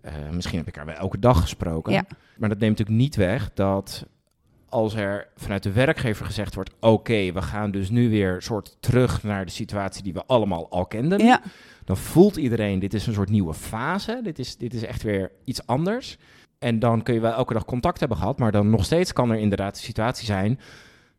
Eh, 0.00 0.12
misschien 0.32 0.58
heb 0.58 0.68
ik 0.68 0.76
elkaar 0.76 0.92
wel 0.92 1.02
elke 1.02 1.18
dag 1.18 1.40
gesproken. 1.40 1.92
Ja. 1.92 2.04
Maar 2.36 2.48
dat 2.48 2.58
neemt 2.58 2.78
natuurlijk 2.78 2.98
niet 3.04 3.16
weg 3.16 3.50
dat 3.54 4.06
als 4.68 4.94
er 4.94 5.28
vanuit 5.36 5.62
de 5.62 5.72
werkgever 5.72 6.26
gezegd 6.26 6.54
wordt, 6.54 6.70
oké, 6.80 7.32
we 7.32 7.42
gaan 7.42 7.70
dus 7.70 7.90
nu 7.90 8.10
weer 8.10 8.42
soort 8.42 8.76
terug 8.80 9.22
naar 9.22 9.44
de 9.44 9.50
situatie 9.52 10.02
die 10.02 10.12
we 10.12 10.24
allemaal 10.26 10.70
al 10.70 10.86
kenden. 10.86 11.18
Ja, 11.24 11.40
Dan 11.84 11.96
voelt 11.96 12.36
iedereen, 12.36 12.78
dit 12.78 12.94
is 12.94 13.06
een 13.06 13.12
soort 13.14 13.30
nieuwe 13.30 13.54
fase. 13.54 14.20
Dit 14.22 14.38
is, 14.38 14.56
dit 14.56 14.74
is 14.74 14.84
echt 14.84 15.02
weer 15.02 15.30
iets 15.44 15.66
anders. 15.66 16.16
En 16.58 16.78
dan 16.78 17.02
kun 17.02 17.14
je 17.14 17.20
wel 17.20 17.32
elke 17.32 17.52
dag 17.52 17.64
contact 17.64 18.00
hebben 18.00 18.16
gehad, 18.18 18.38
maar 18.38 18.52
dan 18.52 18.70
nog 18.70 18.84
steeds 18.84 19.12
kan 19.12 19.30
er 19.30 19.38
inderdaad 19.38 19.74
de 19.74 19.80
situatie 19.80 20.26
zijn. 20.26 20.60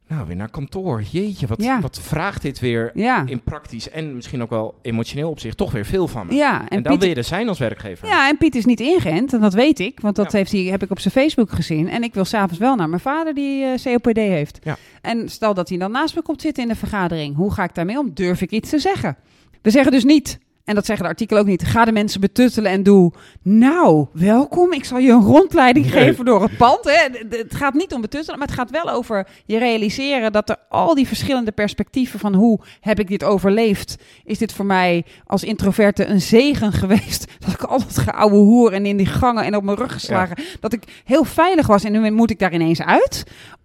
Nou, 0.08 0.28
weer 0.28 0.36
naar 0.36 0.50
kantoor. 0.50 1.02
Jeetje, 1.12 1.48
wat, 1.48 1.64
Ja. 1.64 1.82
wat 1.82 2.00
vraagt 2.02 2.42
dit 2.42 2.60
weer 2.60 2.92
ja. 2.94 3.24
in 3.26 3.42
praktisch 3.42 3.90
en 3.90 4.16
misschien 4.16 4.42
ook 4.42 4.50
wel 4.50 4.76
emotioneel 4.82 5.30
opzicht 5.30 5.58
toch 5.58 5.72
weer 5.72 5.86
veel 5.86 6.08
van 6.08 6.28
me. 6.28 6.34
ja. 6.34 6.62
en, 6.62 6.68
En 6.68 6.84
dan 6.84 6.92
Piet, 6.92 7.02
wil 7.02 7.10
je 7.10 7.16
er 7.16 7.24
zijn 7.24 7.48
als 7.48 7.60
werkgever. 7.60 8.08
Ja, 8.08 8.30
en 8.30 8.38
Piet 8.38 8.56
is 8.56 8.66
niet 8.66 8.80
ingeënt, 8.80 9.34
en 9.34 9.40
dat 9.42 9.54
weet 9.54 9.80
ik, 9.80 10.00
want 10.00 10.16
dat 10.16 10.32
Ja. 10.32 10.38
heeft 10.38 10.52
hij, 10.52 10.62
heb 10.62 10.84
ik 10.84 10.92
op 10.92 11.00
zijn 11.00 11.14
Facebook 11.14 11.52
gezien. 11.52 11.90
En 11.90 12.04
ik 12.04 12.14
wil 12.14 12.26
s'avonds 12.26 12.58
wel 12.58 12.76
naar 12.76 12.90
mijn 12.90 13.02
vader 13.02 13.34
die 13.34 13.64
eh, 13.66 13.84
COPD 13.84 14.18
heeft. 14.18 14.60
Ja. 14.64 14.78
En 15.02 15.30
stel 15.30 15.54
dat 15.54 15.70
hij 15.70 15.78
dan 15.78 15.92
naast 15.92 16.16
me 16.16 16.22
komt 16.22 16.42
zitten 16.42 16.64
in 16.64 16.70
de 16.70 16.76
vergadering, 16.76 17.36
hoe 17.36 17.52
ga 17.54 17.64
ik 17.64 17.76
daarmee 17.76 18.00
om? 18.00 18.12
Durf 18.14 18.42
ik 18.42 18.52
iets 18.52 18.70
te 18.70 18.80
zeggen? 18.80 19.18
We 19.62 19.70
zeggen 19.70 19.92
dus 19.92 20.04
niet, 20.04 20.40
en 20.66 20.76
dat 20.76 20.86
zeggen 20.86 21.06
de 21.06 21.12
artikelen 21.12 21.42
ook 21.42 21.48
niet, 21.48 21.64
ga 21.64 21.86
de 21.86 21.92
mensen 21.92 22.22
betuttelen 22.22 22.72
en 22.72 22.84
doe, 22.84 23.12
nou, 23.42 24.06
welkom, 24.14 24.74
ik 24.74 24.86
zal 24.86 24.98
je 24.98 25.12
een 25.12 25.22
rondleiding 25.24 25.86
Nee. 25.92 26.04
geven 26.04 26.26
door 26.26 26.42
het 26.42 26.58
pand. 26.58 26.84
Hè. 26.84 27.08
Het 27.30 27.56
gaat 27.56 27.74
niet 27.74 27.94
om 27.94 28.02
betuttelen, 28.02 28.40
maar 28.40 28.48
het 28.48 28.56
gaat 28.58 28.70
wel 28.70 28.90
over 28.90 29.28
je 29.46 29.58
realiseren 29.58 30.32
dat 30.32 30.50
er 30.50 30.58
al 30.70 30.96
die 30.96 31.08
verschillende 31.08 31.52
perspectieven 31.52 32.20
van 32.20 32.34
hoe 32.34 32.60
heb 32.80 33.00
ik 33.00 33.08
dit 33.08 33.24
overleefd, 33.24 33.96
is 34.24 34.38
dit 34.38 34.54
voor 34.54 34.66
mij 34.66 35.06
als 35.26 35.44
introverte 35.44 36.06
een 36.06 36.22
zegen 36.22 36.72
geweest. 36.72 37.26
Dat 37.46 37.54
ik 37.54 37.64
altijd 37.64 37.98
geouwe 37.98 38.36
hoer 38.36 38.74
en 38.74 38.86
in 38.86 38.98
die 38.98 39.06
gangen 39.06 39.44
en 39.44 39.56
op 39.56 39.64
mijn 39.64 39.78
rug 39.78 39.92
geslagen. 39.94 40.44
Dat 40.60 40.74
ik 40.74 41.02
heel 41.06 41.24
veilig 41.24 41.68
was 41.68 41.84
en 41.84 41.92
nu 41.92 42.12
moet 42.12 42.30
ik 42.30 42.40
daar 42.40 42.54
ineens 42.54 42.82
uit. 42.82 43.24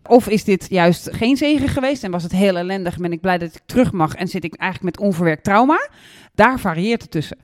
Of 0.08 0.28
is 0.28 0.44
dit 0.44 0.66
juist 0.70 1.08
geen 1.16 1.36
zegen 1.36 1.68
geweest 1.68 2.04
en 2.04 2.10
was 2.10 2.22
het 2.22 2.32
heel 2.32 2.56
ellendig? 2.56 2.96
Ben 2.96 3.12
ik 3.12 3.20
blij 3.20 3.38
dat 3.38 3.54
ik 3.54 3.60
terug 3.66 3.92
mag 3.92 4.14
en 4.14 4.28
zit 4.28 4.44
ik 4.44 4.54
eigenlijk 4.54 4.96
met 4.96 5.06
onverwerkt 5.06 5.44
trauma? 5.44 5.88
Daar 6.34 6.60
varieert 6.60 7.02
het 7.02 7.10
tussen. 7.10 7.36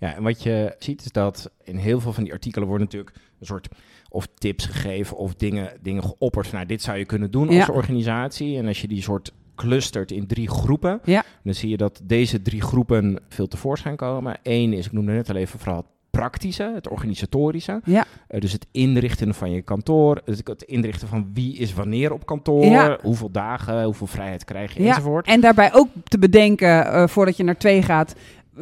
Ja, 0.00 0.14
en 0.14 0.22
wat 0.22 0.42
je 0.42 0.74
ziet 0.78 1.04
is 1.04 1.12
dat 1.12 1.50
in 1.64 1.76
heel 1.76 2.00
veel 2.00 2.12
van 2.12 2.24
die 2.24 2.32
artikelen 2.32 2.68
worden 2.68 2.86
natuurlijk 2.86 3.16
een 3.40 3.46
soort 3.46 3.68
of 4.08 4.26
tips 4.34 4.64
gegeven 4.64 5.16
of 5.16 5.34
dingen, 5.34 5.72
dingen 5.82 6.02
geopperd 6.02 6.46
van 6.46 6.54
nou, 6.54 6.66
dit 6.68 6.82
zou 6.82 6.98
je 6.98 7.04
kunnen 7.04 7.30
doen 7.30 7.50
Ja. 7.50 7.58
als 7.60 7.68
organisatie. 7.68 8.56
En 8.58 8.66
als 8.66 8.80
je 8.80 8.88
die 8.88 9.02
soort 9.02 9.32
clustert 9.54 10.10
in 10.10 10.26
drie 10.26 10.50
groepen, 10.50 11.00
Ja. 11.04 11.24
dan 11.44 11.54
zie 11.54 11.68
je 11.68 11.76
dat 11.76 12.00
deze 12.04 12.42
drie 12.42 12.62
groepen 12.62 13.20
veel 13.28 13.48
tevoorschijn 13.48 13.96
komen. 13.96 14.38
Eén 14.42 14.72
is, 14.72 14.86
ik 14.86 14.92
noemde 14.92 15.12
net 15.12 15.28
al 15.30 15.36
even, 15.36 15.58
vooral 15.58 15.86
praktische, 16.10 16.72
het 16.74 16.88
organisatorische. 16.88 17.80
Ja. 17.84 18.04
Eh, 18.28 18.40
dus 18.40 18.52
het 18.52 18.66
inrichten 18.70 19.34
van 19.34 19.50
je 19.50 19.62
kantoor, 19.62 20.20
het, 20.24 20.40
het 20.46 20.62
inrichten 20.62 21.08
van 21.08 21.30
wie 21.32 21.56
is 21.56 21.74
wanneer 21.74 22.12
op 22.12 22.26
kantoor, 22.26 22.64
Ja. 22.64 22.98
hoeveel 23.02 23.30
dagen, 23.30 23.84
hoeveel 23.84 24.06
vrijheid 24.06 24.44
krijg 24.44 24.74
je 24.74 24.82
Ja, 24.82 24.88
enzovoort. 24.88 25.26
En 25.26 25.40
daarbij 25.40 25.74
ook 25.74 25.88
te 26.04 26.18
bedenken, 26.18 26.86
eh, 26.86 27.08
voordat 27.08 27.36
je 27.36 27.44
naar 27.44 27.56
twee 27.56 27.82
gaat, 27.82 28.14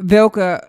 welke 0.05 0.63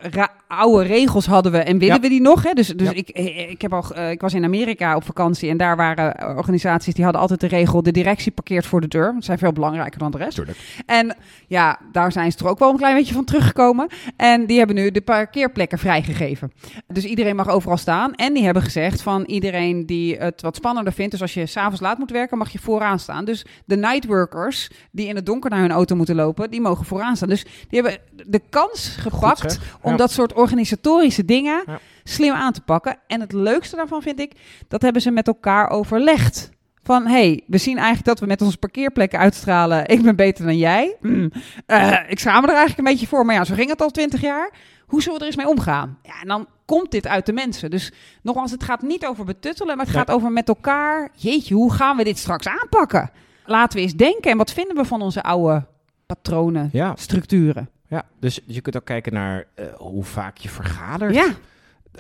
oude 0.49 0.85
regels 0.87 1.27
hadden 1.27 1.53
we 1.53 1.59
en 1.59 1.79
willen 1.79 1.95
Ja. 1.95 2.01
we 2.01 2.09
die 2.09 2.21
nog? 2.21 2.43
Hè? 2.43 2.53
Dus, 2.53 2.69
dus 2.69 2.89
Ja. 2.89 2.95
ik, 2.95 3.09
eh, 3.09 3.51
ik, 3.51 3.63
heb 3.63 3.73
al, 3.73 3.85
eh, 3.95 4.11
ik 4.11 4.21
was 4.21 4.35
in 4.35 4.45
Amerika 4.45 4.97
op 4.97 5.05
vakantie 5.05 5.51
en 5.51 5.57
daar 5.57 5.77
waren 5.77 6.17
eh, 6.17 6.37
organisaties 6.37 6.95
die 6.95 7.05
hadden 7.05 7.21
altijd 7.23 7.41
de 7.41 7.47
regel, 7.47 7.83
de 7.83 7.93
directie 7.93 8.33
parkeert 8.33 8.67
voor 8.67 8.81
de 8.81 8.89
deur. 8.89 9.13
Dat 9.15 9.25
zijn 9.25 9.39
veel 9.39 9.53
belangrijker 9.53 9.99
dan 9.99 10.11
de 10.11 10.19
rest. 10.19 10.35
Tuurlijk. 10.35 10.59
En 10.87 11.17
ja, 11.47 11.79
daar 11.93 12.13
zijn 12.13 12.33
ze 12.33 12.39
er 12.39 12.49
ook 12.49 12.59
wel 12.59 12.71
een 12.71 12.77
klein 12.77 12.95
beetje 12.95 13.15
van 13.15 13.25
teruggekomen. 13.25 13.89
En 14.17 14.47
die 14.47 14.59
hebben 14.59 14.77
nu 14.77 14.91
de 14.91 15.01
parkeerplekken 15.01 15.79
vrijgegeven. 15.79 16.53
Dus 16.87 17.05
iedereen 17.05 17.37
mag 17.37 17.49
overal 17.49 17.77
staan. 17.77 18.15
En 18.15 18.35
die 18.35 18.45
hebben 18.45 18.63
gezegd 18.63 19.03
van 19.03 19.25
iedereen 19.25 19.87
die 19.87 20.17
het 20.17 20.43
wat 20.43 20.57
spannender 20.57 20.93
vindt. 20.93 21.11
Dus 21.11 21.21
als 21.23 21.35
je 21.35 21.47
s'avonds 21.47 21.81
laat 21.81 21.99
moet 21.99 22.11
werken, 22.11 22.39
mag 22.39 22.51
je 22.51 22.59
vooraan 22.59 22.99
staan. 22.99 23.25
Dus 23.25 23.47
de 23.65 23.77
nightworkers 23.77 24.71
die 24.91 25.07
in 25.09 25.17
het 25.17 25.27
donker 25.27 25.51
naar 25.51 25.61
hun 25.61 25.71
auto 25.71 25.97
moeten 25.97 26.15
lopen, 26.15 26.51
die 26.51 26.61
mogen 26.61 26.85
vooraan 26.85 27.17
staan. 27.17 27.29
Dus 27.29 27.43
die 27.69 27.81
hebben 27.83 28.01
de 28.27 28.43
kans 28.51 28.97
gepakt 29.19 29.59
om 29.81 29.97
dat 29.97 30.11
soort 30.11 30.33
organisatorische 30.33 31.25
dingen 31.25 31.65
slim 32.05 32.33
aan 32.33 32.53
te 32.53 32.61
pakken. 32.61 32.99
En 33.07 33.21
het 33.21 33.33
leukste 33.33 33.77
daarvan 33.77 34.03
vind 34.03 34.21
ik, 34.21 34.33
dat 34.69 34.83
hebben 34.83 35.03
ze 35.03 35.11
met 35.11 35.27
elkaar 35.27 35.71
overlegd. 35.71 36.51
Van, 36.83 37.07
hey, 37.07 37.43
we 37.47 37.59
zien 37.59 37.77
eigenlijk 37.77 38.07
dat 38.07 38.21
we 38.21 38.27
met 38.27 38.43
onze 38.43 38.59
parkeerplekken 38.59 39.19
uitstralen. 39.19 39.89
Ik 39.89 40.03
ben 40.03 40.17
beter 40.17 40.45
dan 40.45 40.57
jij. 40.57 40.97
Hmm. 41.01 41.33
Eh, 41.67 41.97
ik 42.09 42.19
schaam 42.19 42.41
me 42.41 42.49
er 42.49 42.55
eigenlijk 42.55 42.79
een 42.79 42.93
beetje 42.95 43.07
voor. 43.07 43.27
Maar 43.27 43.35
ja, 43.35 43.45
zo 43.45 43.55
ging 43.55 43.69
het 43.71 43.83
al 43.83 43.91
twintig 43.91 44.21
jaar. 44.21 44.51
Hoe 44.87 45.03
zullen 45.03 45.19
we 45.19 45.25
er 45.25 45.31
eens 45.31 45.37
mee 45.45 45.49
omgaan? 45.49 45.99
Ja, 46.03 46.21
en 46.23 46.29
dan 46.29 46.47
komt 46.65 46.91
dit 46.91 47.07
uit 47.07 47.27
de 47.27 47.33
mensen. 47.33 47.71
Dus 47.71 47.93
nogmaals, 48.23 48.51
het 48.51 48.63
gaat 48.63 48.83
niet 48.83 49.07
over 49.07 49.25
betuttelen. 49.25 49.77
Maar 49.77 49.87
het 49.87 49.95
gaat 49.95 50.11
over 50.11 50.33
met 50.33 50.49
elkaar. 50.49 51.11
Jeetje, 51.15 51.55
hoe 51.55 51.73
gaan 51.73 51.97
we 51.97 52.05
dit 52.05 52.19
straks 52.19 52.49
aanpakken? 52.49 53.11
Laten 53.45 53.79
we 53.79 53.85
eens 53.85 53.95
denken. 53.95 54.31
En 54.31 54.37
wat 54.37 54.53
vinden 54.53 54.77
we 54.77 54.85
van 54.85 55.03
onze 55.03 55.23
oude 55.23 55.67
patronen, 56.07 56.69
Ja. 56.73 56.93
structuren? 56.97 57.69
Ja, 57.89 58.05
dus 58.21 58.41
je 58.47 58.61
kunt 58.61 58.77
ook 58.77 58.85
kijken 58.85 59.13
naar 59.13 59.45
eh, 59.55 59.67
hoe 59.77 60.05
vaak 60.05 60.37
je 60.37 60.49
vergadert. 60.49 61.15
Ja, 61.15 61.29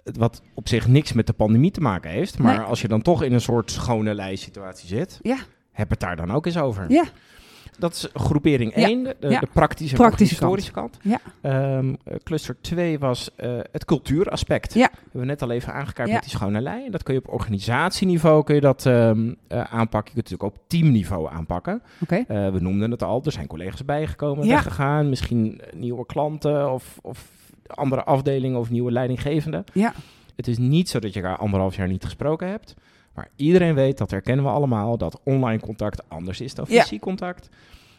Wat 0.04 0.42
op 0.54 0.68
zich 0.68 0.86
niks 0.86 1.12
met 1.12 1.26
de 1.26 1.32
pandemie 1.32 1.70
te 1.70 1.80
maken 1.80 2.10
heeft. 2.10 2.38
Maar 2.38 2.56
Nee. 2.56 2.66
als 2.66 2.80
je 2.80 2.88
dan 2.88 3.02
toch 3.02 3.22
in 3.22 3.32
een 3.32 3.40
soort 3.40 3.70
schone 3.70 4.14
lijstsituatie 4.14 4.88
zit, 4.88 5.18
ja, 5.22 5.36
heb 5.72 5.90
het 5.90 6.00
daar 6.00 6.16
dan 6.16 6.30
ook 6.30 6.46
eens 6.46 6.58
over. 6.58 6.90
ja. 6.90 7.04
Dat 7.78 7.94
is 7.94 8.08
groepering 8.14 8.72
Ja. 8.76 8.86
1, 8.88 9.02
de, 9.04 9.14
Ja. 9.28 9.40
de 9.40 9.48
praktische, 9.52 9.96
Praktische 9.96 10.34
historische 10.34 10.72
kant. 10.72 10.98
Ja. 11.02 11.18
Ehm, 11.40 11.94
eh, 12.04 12.14
cluster 12.24 12.56
2 12.60 12.98
was 12.98 13.30
eh, 13.36 13.58
het 13.72 13.84
cultuuraspect. 13.84 14.74
Ja. 14.74 14.90
Hebben 15.02 15.20
we 15.20 15.26
net 15.26 15.42
al 15.42 15.50
even 15.50 15.72
aangekaart 15.72 16.10
met 16.10 16.22
die 16.22 16.30
schone 16.30 16.60
lijn. 16.60 16.90
Dat 16.90 17.02
kun 17.02 17.14
je 17.14 17.20
op 17.20 17.32
organisatieniveau 17.32 18.44
kun 18.44 18.54
je 18.54 18.60
dat, 18.60 18.86
ehm, 18.86 19.32
eh, 19.48 19.60
aanpakken. 19.60 20.12
Je 20.14 20.22
kunt 20.22 20.28
het 20.30 20.42
ook 20.42 20.52
op 20.54 20.58
teamniveau 20.66 21.30
aanpakken. 21.32 21.82
Oké. 22.00 22.24
We 22.28 22.58
noemden 22.60 22.90
het 22.90 23.02
al, 23.02 23.22
er 23.24 23.32
zijn 23.32 23.46
collega's 23.46 23.84
bijgekomen, 23.84 24.48
weggegaan. 24.48 25.08
Misschien 25.08 25.60
nieuwe 25.74 26.06
klanten 26.06 26.72
of, 26.72 26.98
of 27.02 27.28
andere 27.66 28.04
afdelingen 28.04 28.58
of 28.58 28.70
nieuwe 28.70 28.92
leidinggevenden. 28.92 29.64
Ja. 29.72 29.92
Het 30.36 30.48
is 30.48 30.58
niet 30.58 30.88
zo 30.88 30.98
dat 30.98 31.12
je 31.14 31.20
elkaar 31.22 31.38
anderhalf 31.38 31.76
jaar 31.76 31.88
niet 31.88 32.04
gesproken 32.04 32.48
hebt. 32.48 32.74
Maar 33.18 33.28
iedereen 33.36 33.74
weet, 33.74 33.98
dat 33.98 34.10
herkennen 34.10 34.44
we 34.44 34.50
allemaal, 34.50 34.98
dat 34.98 35.20
online 35.24 35.60
contact 35.60 36.02
anders 36.08 36.40
is 36.40 36.54
dan 36.54 36.64
Ja. 36.68 36.82
fysiek 36.82 37.00
contact. 37.00 37.48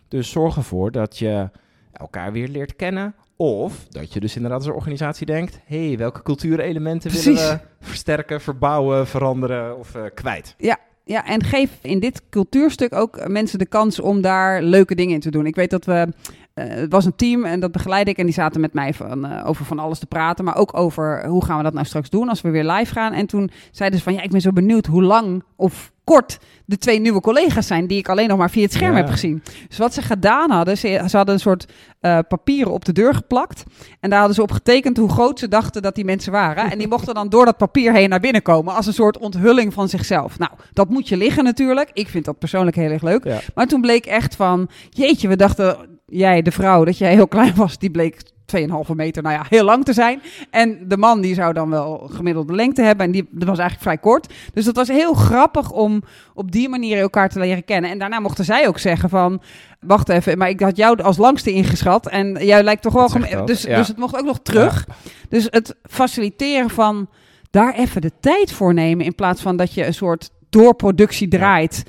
Dus 0.08 0.30
zorg 0.32 0.56
ervoor 0.56 0.92
dat 0.92 1.18
je 1.18 1.50
elkaar 1.94 2.32
weer 2.32 2.48
leert 2.48 2.76
kennen. 2.76 3.16
Of 3.36 3.86
dat 3.90 4.14
je 4.14 4.20
dus 4.20 4.36
inderdaad 4.36 4.60
als 4.60 4.76
organisatie 4.76 5.26
denkt... 5.26 5.60
hé, 5.66 5.88
hey, 5.88 5.98
welke 5.98 6.22
cultuurelementen 6.22 7.12
willen 7.12 7.36
we 7.36 7.60
versterken, 7.80 8.42
verbouwen, 8.42 9.08
veranderen 9.08 9.78
of 9.78 9.96
eh, 9.96 10.04
kwijt? 10.14 10.56
Ja, 10.58 10.78
en 11.18 11.44
geef 11.44 11.70
in 11.82 12.00
dit 12.00 12.22
cultuurstuk 12.30 12.96
ook 12.96 13.28
mensen 13.28 13.60
de 13.60 13.66
kans 13.66 14.00
om 14.00 14.22
daar 14.22 14.62
leuke 14.64 14.96
dingen 14.96 15.14
in 15.14 15.20
te 15.20 15.32
doen. 15.32 15.46
Ik 15.46 15.56
weet 15.56 15.70
dat 15.70 15.86
we. 15.86 16.08
eh, 16.54 16.66
het 16.68 16.92
was 16.92 17.06
een 17.06 17.16
team 17.16 17.46
en 17.46 17.60
dat 17.60 17.72
begeleid 17.72 18.08
ik. 18.08 18.18
En 18.18 18.26
die 18.26 18.34
zaten 18.34 18.62
met 18.62 18.74
mij 18.74 18.94
van, 18.94 19.26
eh, 19.26 19.48
over 19.48 19.66
van 19.66 19.80
alles 19.80 20.00
te 20.00 20.06
praten. 20.06 20.46
Maar 20.46 20.58
ook 20.58 20.78
over 20.78 21.26
hoe 21.26 21.46
gaan 21.46 21.58
we 21.58 21.64
dat 21.64 21.74
nou 21.74 21.86
straks 21.86 22.10
doen 22.10 22.30
als 22.30 22.42
we 22.42 22.50
weer 22.50 22.72
live 22.72 22.94
gaan. 22.94 23.14
En 23.14 23.26
toen 23.26 23.50
zeiden 23.72 24.00
ze 24.00 24.06
van 24.06 24.14
ja, 24.14 24.22
ik 24.22 24.32
ben 24.32 24.42
zo 24.42 24.52
benieuwd 24.52 24.86
hoe 24.86 25.04
lang 25.04 25.44
of 25.56 25.92
kort 26.10 26.38
de 26.66 26.78
twee 26.78 27.00
nieuwe 27.00 27.22
collega's 27.22 27.68
zijn. 27.68 27.88
die 27.88 27.98
ik 27.98 28.10
alleen 28.10 28.28
nog 28.28 28.38
maar 28.38 28.50
via 28.50 28.64
het 28.64 28.74
scherm 28.74 28.92
Ja. 28.92 28.98
heb 28.98 29.10
gezien. 29.10 29.44
Dus 29.68 29.78
wat 29.78 29.94
ze 29.94 30.02
gedaan 30.02 30.52
hadden, 30.52 30.78
ze, 30.78 31.04
ze 31.08 31.18
hadden 31.18 31.36
een 31.36 31.42
soort 31.42 31.66
eh, 32.00 32.20
papieren 32.28 32.72
op 32.74 32.86
de 32.86 32.92
deur 32.92 33.14
geplakt. 33.14 33.64
En 34.00 34.10
daar 34.10 34.18
hadden 34.20 34.36
ze 34.36 34.42
op 34.42 34.52
getekend 34.52 34.98
hoe 34.98 35.10
groot 35.10 35.40
ze 35.40 35.48
dachten 35.48 35.82
dat 35.82 35.96
die 35.96 36.06
mensen 36.06 36.32
waren. 36.32 36.72
En 36.72 36.78
die 36.78 36.88
mochten 36.96 37.14
dan 37.14 37.30
door 37.30 37.46
dat 37.46 37.58
papier 37.58 37.94
heen 37.94 38.10
naar 38.10 38.20
binnen 38.20 38.42
komen. 38.42 38.76
Als 38.76 38.86
een 38.88 38.94
soort 38.94 39.18
onthulling 39.18 39.74
van 39.74 39.90
zichzelf. 39.90 40.38
Nou, 40.40 40.52
dat 40.74 40.90
moet 40.90 41.08
je 41.08 41.18
liggen 41.18 41.44
natuurlijk. 41.44 41.90
Ik 41.94 42.08
vind 42.08 42.26
dat 42.26 42.40
persoonlijk 42.40 42.76
heel 42.76 42.92
erg 42.92 43.02
leuk. 43.04 43.24
Ja. 43.24 43.40
Maar 43.56 43.68
toen 43.68 43.82
bleek 43.82 44.06
echt 44.06 44.36
van, 44.36 44.70
jeetje, 44.90 45.28
we 45.28 45.36
dachten, 45.36 45.78
jij, 46.06 46.42
de 46.42 46.52
vrouw, 46.52 46.84
dat 46.84 46.98
jij 46.98 47.14
heel 47.14 47.28
klein 47.28 47.56
was, 47.56 47.78
die 47.78 47.92
bleek 47.92 48.22
2,5 48.58 48.96
meter, 48.96 49.24
nou 49.24 49.36
ja, 49.36 49.46
heel 49.50 49.64
lang 49.64 49.86
te 49.86 49.94
zijn. 49.94 50.22
En 50.50 50.88
de 50.88 50.98
man, 50.98 51.22
die 51.22 51.34
zou 51.34 51.54
dan 51.54 51.70
wel 51.70 52.10
gemiddelde 52.12 52.54
lengte 52.56 52.82
hebben. 52.82 53.06
En 53.06 53.12
die 53.12 53.28
dat 53.32 53.48
was 53.48 53.60
eigenlijk 53.60 53.90
vrij 53.90 54.12
kort. 54.12 54.34
Dus 54.54 54.66
dat 54.66 54.76
was 54.76 54.88
heel 54.88 55.14
grappig 55.14 55.72
om 55.72 56.04
op 56.34 56.52
die 56.52 56.70
manier 56.70 56.98
elkaar 56.98 57.30
te 57.30 57.40
leren 57.40 57.66
kennen. 57.66 57.92
En 57.92 58.00
daarna 58.00 58.20
mochten 58.20 58.46
zij 58.46 58.68
ook 58.68 58.80
zeggen 58.80 59.10
van, 59.10 59.42
wacht 59.80 60.10
even, 60.10 60.38
maar 60.38 60.50
ik 60.50 60.60
had 60.60 60.78
jou 60.78 61.02
als 61.02 61.18
langste 61.18 61.52
ingeschat. 61.52 62.08
En 62.08 62.46
jij 62.46 62.64
lijkt 62.64 62.82
toch 62.82 62.94
wel... 62.94 63.08
Gem-? 63.08 63.46
Dus, 63.46 63.62
Ja. 63.62 63.78
dus 63.78 63.88
het 63.88 63.98
mocht 63.98 64.16
ook 64.18 64.26
nog 64.26 64.40
terug. 64.40 64.88
Dus 65.30 65.48
het 65.50 65.76
faciliteren 65.84 66.70
van 66.70 67.10
daar 67.52 67.74
even 67.74 68.02
de 68.02 68.12
tijd 68.20 68.52
voor 68.52 68.74
nemen. 68.74 69.06
In 69.06 69.16
plaats 69.16 69.42
van 69.42 69.58
dat 69.58 69.74
je 69.74 69.86
een 69.86 69.94
soort 69.94 70.30
doorproductie 70.50 71.28
draait. 71.28 71.84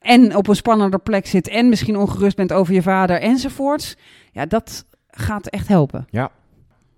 En 0.00 0.36
op 0.36 0.48
een 0.48 0.56
spannender 0.56 1.00
plek 1.00 1.26
zit. 1.26 1.48
En 1.48 1.68
misschien 1.68 1.96
ongerust 1.96 2.36
bent 2.36 2.52
over 2.52 2.74
je 2.74 2.82
vader 2.82 3.20
enzovoorts. 3.20 3.96
Ja, 4.32 4.46
dat 4.46 4.84
gaat 5.16 5.46
echt 5.46 5.68
helpen. 5.68 6.06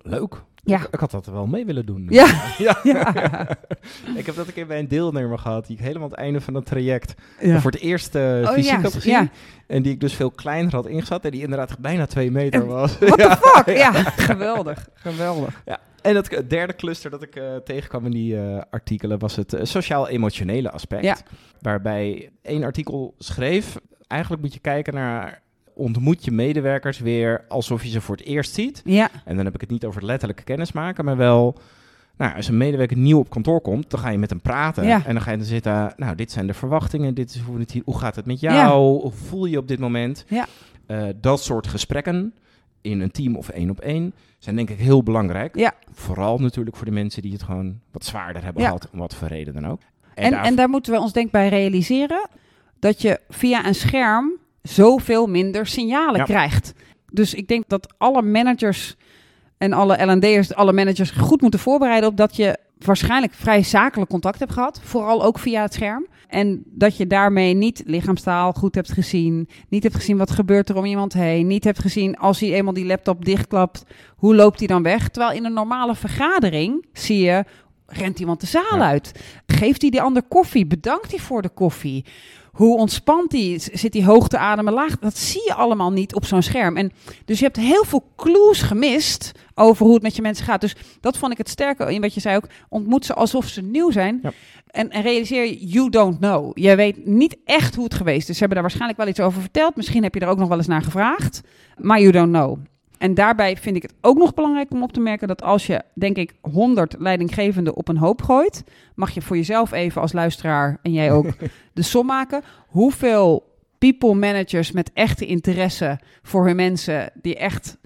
Leuk. 0.03 0.43
Ja. 0.67 0.79
Ik, 0.81 0.89
ik 0.91 1.01
had 1.01 1.11
dat 1.11 1.27
wel 1.27 1.47
mee 1.47 1.65
willen 1.67 1.87
doen. 1.87 2.07
Ja. 2.11 2.27
ja. 2.59 2.79
Ja. 2.93 3.09
Ik 4.17 4.27
heb 4.27 4.35
dat 4.35 4.47
een 4.47 4.53
keer 4.53 4.67
bij 4.67 4.79
een 4.79 4.89
deelnemer 4.89 5.39
gehad, 5.39 5.67
die 5.67 5.77
ik 5.77 5.83
helemaal 5.83 6.03
aan 6.05 6.11
het 6.11 6.19
einde 6.21 6.41
van 6.41 6.55
het 6.55 6.67
traject 6.67 7.15
Ja. 7.41 7.61
voor 7.61 7.71
het 7.71 7.81
eerst 7.81 8.15
Oh, 8.15 8.49
fysiek 8.49 8.71
ja, 8.71 8.81
had 8.81 8.93
gezien. 8.95 9.13
ja. 9.13 9.29
En 9.67 9.83
die 9.83 9.93
ik 9.93 10.01
dus 10.01 10.15
veel 10.15 10.31
kleiner 10.31 10.73
had 10.75 10.87
ingezet 10.87 11.25
en 11.25 11.31
die 11.31 11.43
inderdaad 11.43 11.79
bijna 11.79 12.07
twee 12.07 12.31
meter 12.31 12.61
En 12.61 12.67
was. 12.67 12.99
What 12.99 13.19
ja. 13.21 13.35
the 13.37 13.49
fuck? 13.65 13.77
Ja, 13.77 13.93
geweldig. 14.03 14.89
Geweldig. 14.95 15.63
En 16.03 16.17
het 16.17 16.29
k- 16.29 16.51
derde 16.51 16.75
cluster 16.75 17.11
dat 17.11 17.23
ik 17.23 17.37
eh, 17.37 17.57
tegenkwam 17.57 18.05
in 18.05 18.11
die 18.11 18.41
eh, 18.41 18.63
artikelen 18.71 19.19
was 19.19 19.37
het 19.37 19.57
sociaal-emotionele 19.63 20.71
aspect. 20.71 21.05
Ja. 21.05 21.17
Waarbij 21.61 22.31
één 22.43 22.63
artikel 22.65 23.15
schreef, 23.19 23.77
eigenlijk 24.07 24.43
moet 24.43 24.55
je 24.55 24.61
kijken 24.61 24.95
naar 24.95 25.43
ontmoet 25.75 26.25
je 26.25 26.31
medewerkers 26.31 26.99
weer 26.99 27.45
alsof 27.49 27.83
je 27.83 27.89
ze 27.91 28.01
voor 28.01 28.17
het 28.17 28.25
eerst 28.27 28.55
ziet. 28.55 28.83
Ja, 28.85 29.09
En 29.25 29.37
dan 29.37 29.45
heb 29.45 29.55
ik 29.55 29.61
het 29.61 29.71
niet 29.71 29.85
over 29.85 30.01
het 30.01 30.09
letterlijke 30.11 30.43
kennismaken, 30.45 31.05
maar 31.05 31.17
wel... 31.17 31.59
Nou, 32.17 32.37
als 32.37 32.49
een 32.49 32.57
medewerker 32.57 32.97
nieuw 32.97 33.19
op 33.19 33.31
kantoor 33.31 33.61
komt, 33.61 33.91
dan 33.91 34.01
ga 34.01 34.09
je 34.09 34.19
met 34.19 34.31
hem 34.31 34.41
praten. 34.41 34.87
Ja. 34.87 35.03
En 35.07 35.13
dan 35.15 35.23
ga 35.23 35.31
je 35.31 35.37
dan 35.37 35.47
zitten, 35.47 35.93
nou, 35.97 36.15
dit 36.15 36.33
zijn 36.33 36.47
de 36.47 36.55
verwachtingen, 36.55 37.15
dit 37.15 37.35
is 37.35 37.41
hoe, 37.41 37.59
het 37.59 37.71
hier, 37.71 37.83
hoe 37.85 37.99
gaat 37.99 38.17
het 38.17 38.27
met 38.27 38.41
jou, 38.41 39.01
hoe 39.01 39.13
voel 39.13 39.45
je 39.45 39.51
je 39.51 39.59
op 39.59 39.69
dit 39.69 39.79
moment? 39.79 40.25
Ja. 40.29 40.47
Eh, 40.87 41.03
dat 41.21 41.43
soort 41.43 41.67
gesprekken 41.67 42.35
in 42.81 43.01
een 43.01 43.11
team 43.11 43.37
of 43.37 43.49
één 43.49 43.71
op 43.71 43.81
één 43.81 44.15
zijn 44.39 44.57
denk 44.57 44.71
ik 44.71 44.79
heel 44.79 45.03
belangrijk. 45.03 45.57
Ja. 45.57 45.73
Vooral 45.93 46.39
natuurlijk 46.39 46.77
voor 46.77 46.85
de 46.87 46.93
mensen 46.93 47.23
die 47.23 47.33
het 47.33 47.43
gewoon 47.43 47.81
wat 47.91 48.05
zwaarder 48.05 48.45
hebben 48.45 48.63
gehad, 48.63 48.89
om 48.93 48.99
wat 48.99 49.15
voor 49.15 49.29
reden 49.29 49.55
dan 49.55 49.67
ook. 49.67 49.81
en, 50.15 50.31
daar- 50.31 50.45
en 50.45 50.55
daar 50.55 50.69
moeten 50.69 50.93
we 50.93 50.99
ons 51.01 51.13
denk 51.13 51.27
ik 51.27 51.33
bij 51.33 51.49
realiseren 51.49 52.29
dat 52.79 53.03
je 53.03 53.21
via 53.29 53.67
een 53.67 53.75
scherm 53.75 54.33
zoveel 54.69 55.27
minder 55.27 55.67
signalen 55.67 56.17
Ja. 56.17 56.25
krijgt. 56.25 56.73
Dus 57.13 57.35
ik 57.35 57.49
denk 57.49 57.65
dat 57.69 57.95
alle 57.99 58.23
managers 58.23 58.97
en 59.59 59.73
alle 59.73 60.13
L&D'ers, 60.13 60.55
alle 60.55 60.73
managers 60.73 61.11
goed 61.11 61.41
moeten 61.41 61.61
voorbereiden 61.61 62.09
op 62.09 62.17
dat 62.17 62.37
je 62.37 62.59
waarschijnlijk 62.79 63.33
vrij 63.35 63.63
zakelijk 63.63 64.11
contact 64.11 64.39
hebt 64.39 64.53
gehad, 64.53 64.81
vooral 64.83 65.25
ook 65.25 65.39
via 65.39 65.63
het 65.63 65.75
scherm. 65.75 66.07
En 66.29 66.63
dat 66.67 66.97
je 66.97 67.07
daarmee 67.07 67.55
niet 67.55 67.83
lichaamstaal 67.87 68.53
goed 68.53 68.75
hebt 68.75 68.93
gezien, 68.93 69.49
niet 69.69 69.83
hebt 69.83 69.95
gezien 69.95 70.17
wat 70.17 70.31
gebeurt 70.31 70.69
er 70.69 70.77
om 70.77 70.85
iemand 70.85 71.13
heen, 71.13 71.47
niet 71.47 71.65
hebt 71.65 71.79
gezien 71.79 72.17
als 72.17 72.41
hij 72.41 72.53
eenmaal 72.53 72.73
die 72.73 72.87
laptop 72.87 73.25
dichtklapt, 73.25 73.85
hoe 74.17 74.35
loopt 74.35 74.59
hij 74.59 74.69
dan 74.69 74.83
weg? 74.83 75.09
Terwijl 75.09 75.37
in 75.37 75.45
een 75.45 75.53
normale 75.53 75.95
vergadering 75.95 76.87
zie 76.93 77.19
je, 77.25 77.45
rent 77.87 78.21
iemand 78.21 78.41
de 78.41 78.47
zaal 78.47 78.77
Ja. 78.79 78.87
uit? 78.87 79.13
Geeft 79.47 79.81
hij 79.81 79.91
die 79.91 80.03
ander 80.03 80.23
koffie? 80.23 80.67
Bedankt 80.67 81.11
hij 81.11 81.19
voor 81.21 81.43
de 81.43 81.49
koffie? 81.49 82.05
Hoe 82.55 82.77
ontspant 82.77 83.33
hij? 83.33 83.59
Z- 83.59 83.67
Zit 83.67 83.95
hij 83.95 84.05
hoog 84.05 84.29
te 84.29 84.39
ademen, 84.39 84.73
laag? 84.73 84.99
Dat 84.99 85.17
zie 85.17 85.43
je 85.45 85.55
allemaal 85.55 85.91
niet 85.93 86.15
op 86.15 86.25
zo'n 86.25 86.43
scherm. 86.43 86.77
En 86.77 86.93
dus 87.25 87.39
je 87.39 87.45
hebt 87.45 87.57
heel 87.57 87.85
veel 87.85 88.05
clues 88.17 88.63
gemist 88.63 89.33
over 89.55 89.85
hoe 89.85 89.95
het 89.95 90.03
met 90.03 90.17
je 90.17 90.23
mensen 90.23 90.45
gaat. 90.45 90.61
Dus 90.61 90.77
dat 91.01 91.17
vond 91.19 91.33
ik 91.33 91.39
het 91.39 91.49
sterke 91.49 91.95
in 91.95 92.01
wat 92.01 92.15
je 92.15 92.21
zei 92.21 92.37
ook. 92.37 92.47
Ontmoet 92.69 93.05
ze 93.07 93.15
alsof 93.15 93.47
ze 93.47 93.63
nieuw 93.63 93.91
zijn. 93.91 94.19
Ja. 94.23 94.33
En, 94.67 94.91
en 94.91 95.03
realiseer 95.03 95.45
je, 95.45 95.67
you 95.67 95.91
don't 95.91 96.19
know. 96.19 96.59
Je 96.59 96.75
weet 96.77 97.07
niet 97.07 97.37
echt 97.45 97.75
hoe 97.75 97.85
het 97.85 97.95
geweest 97.95 98.29
is. 98.29 98.35
Ze 98.35 98.39
hebben 98.39 98.51
daar 98.59 98.63
waarschijnlijk 98.63 98.99
wel 99.01 99.09
iets 99.09 99.21
over 99.21 99.41
verteld. 99.41 99.77
Misschien 99.77 100.03
heb 100.03 100.15
je 100.15 100.21
er 100.21 100.29
ook 100.29 100.39
nog 100.39 100.49
wel 100.49 100.59
eens 100.59 100.67
naar 100.67 100.83
gevraagd. 100.83 101.41
Maar 101.77 102.01
you 102.01 102.13
don't 102.13 102.33
know. 102.33 102.59
En 103.05 103.15
daarbij 103.15 103.57
vind 103.57 103.77
ik 103.77 103.83
het 103.83 103.95
ook 104.01 104.17
nog 104.17 104.35
belangrijk 104.35 104.71
om 104.71 104.83
op 104.83 104.93
te 104.93 105.01
merken 105.01 105.29
dat 105.29 105.43
als 105.43 105.67
je, 105.67 105.83
denk 105.95 106.17
ik, 106.17 106.35
100 106.41 106.95
leidinggevenden 106.99 107.77
op 107.77 107.89
een 107.89 107.97
hoop 107.97 108.23
gooit, 108.23 108.65
mag 108.95 109.11
je 109.11 109.23
voor 109.23 109.37
jezelf 109.37 109.73
even 109.73 110.01
als 110.01 110.13
luisteraar 110.13 110.79
en 110.83 110.93
jij 110.93 111.13
ook 111.13 111.27
de 111.73 111.83
som 111.83 112.07
maken. 112.07 112.43
Hoeveel 112.69 113.43
people 113.79 114.15
managers 114.15 114.73
met 114.73 114.91
echte 114.93 115.27
interesse 115.27 115.99
voor 116.23 116.47
hun 116.47 116.57
mensen, 116.57 117.11
die 117.15 117.37
echt 117.37 117.79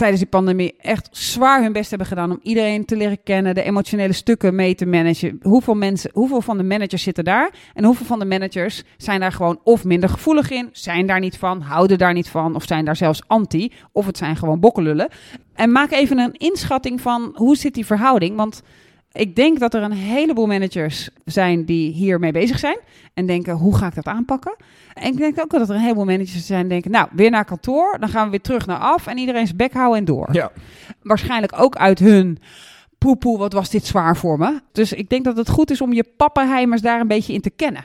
tijdens 0.00 0.20
die 0.20 0.30
pandemie 0.30 0.74
echt 0.78 1.08
zwaar 1.10 1.62
hun 1.62 1.72
best 1.72 1.88
hebben 1.90 2.08
gedaan 2.08 2.30
om 2.30 2.38
iedereen 2.42 2.84
te 2.84 2.96
leren 2.96 3.22
kennen, 3.22 3.54
de 3.54 3.62
emotionele 3.62 4.12
stukken 4.12 4.54
mee 4.54 4.74
te 4.74 4.86
managen. 4.86 5.38
Hoeveel 5.42 5.74
mensen, 5.74 6.10
hoeveel 6.12 6.40
van 6.40 6.56
de 6.56 6.62
managers 6.62 7.02
zitten 7.02 7.24
daar 7.24 7.50
en 7.74 7.84
hoeveel 7.84 8.06
van 8.06 8.18
de 8.18 8.24
managers 8.24 8.82
zijn 8.96 9.20
daar 9.20 9.32
gewoon 9.32 9.60
of 9.64 9.84
minder 9.84 10.08
gevoelig 10.08 10.50
in, 10.50 10.68
zijn 10.72 11.06
daar 11.06 11.20
niet 11.20 11.38
van, 11.38 11.60
houden 11.60 11.98
daar 11.98 12.12
niet 12.12 12.28
van 12.28 12.54
of 12.54 12.64
zijn 12.64 12.84
daar 12.84 12.96
zelfs 12.96 13.22
anti 13.26 13.72
of 13.92 14.06
het 14.06 14.16
zijn 14.16 14.36
gewoon 14.36 14.60
bokkelullen. 14.60 15.08
En 15.54 15.72
maak 15.72 15.90
even 15.90 16.18
een 16.18 16.34
inschatting 16.34 17.00
van 17.00 17.32
hoe 17.34 17.56
zit 17.56 17.74
die 17.74 17.86
verhouding, 17.86 18.36
want 18.36 18.62
ik 19.12 19.36
denk 19.36 19.58
dat 19.58 19.74
er 19.74 19.82
een 19.82 19.92
heleboel 19.92 20.46
managers 20.46 21.08
zijn 21.24 21.64
die 21.64 21.92
hiermee 21.92 22.32
bezig 22.32 22.58
zijn 22.58 22.78
en 23.14 23.26
denken 23.26 23.54
hoe 23.54 23.76
ga 23.76 23.86
ik 23.86 23.94
dat 23.94 24.06
aanpakken. 24.06 24.56
En 24.94 25.12
ik 25.12 25.16
denk 25.16 25.40
ook 25.40 25.50
dat 25.50 25.68
er 25.68 25.74
een 25.74 25.80
heleboel 25.80 26.04
managers 26.04 26.46
zijn 26.46 26.60
die 26.60 26.68
denken, 26.68 26.90
nou, 26.90 27.08
weer 27.12 27.30
naar 27.30 27.44
kantoor, 27.44 27.96
dan 28.00 28.08
gaan 28.08 28.24
we 28.24 28.30
weer 28.30 28.40
terug 28.40 28.66
naar 28.66 28.78
af 28.78 29.06
en 29.06 29.18
iedereen 29.18 29.44
zijn 29.46 29.56
bek 29.56 29.72
houden 29.72 29.98
en 29.98 30.04
door. 30.04 30.28
Ja. 30.32 30.50
Waarschijnlijk 31.02 31.52
ook 31.60 31.76
uit 31.76 31.98
hun 31.98 32.38
poepoe, 32.98 33.38
wat 33.38 33.52
was 33.52 33.70
dit 33.70 33.86
zwaar 33.86 34.16
voor 34.16 34.38
me. 34.38 34.60
Dus 34.72 34.92
ik 34.92 35.08
denk 35.08 35.24
dat 35.24 35.36
het 35.36 35.48
goed 35.48 35.70
is 35.70 35.80
om 35.80 35.92
je 35.92 36.04
pappenheimers 36.16 36.80
daar 36.82 37.00
een 37.00 37.08
beetje 37.08 37.32
in 37.32 37.40
te 37.40 37.50
kennen. 37.50 37.84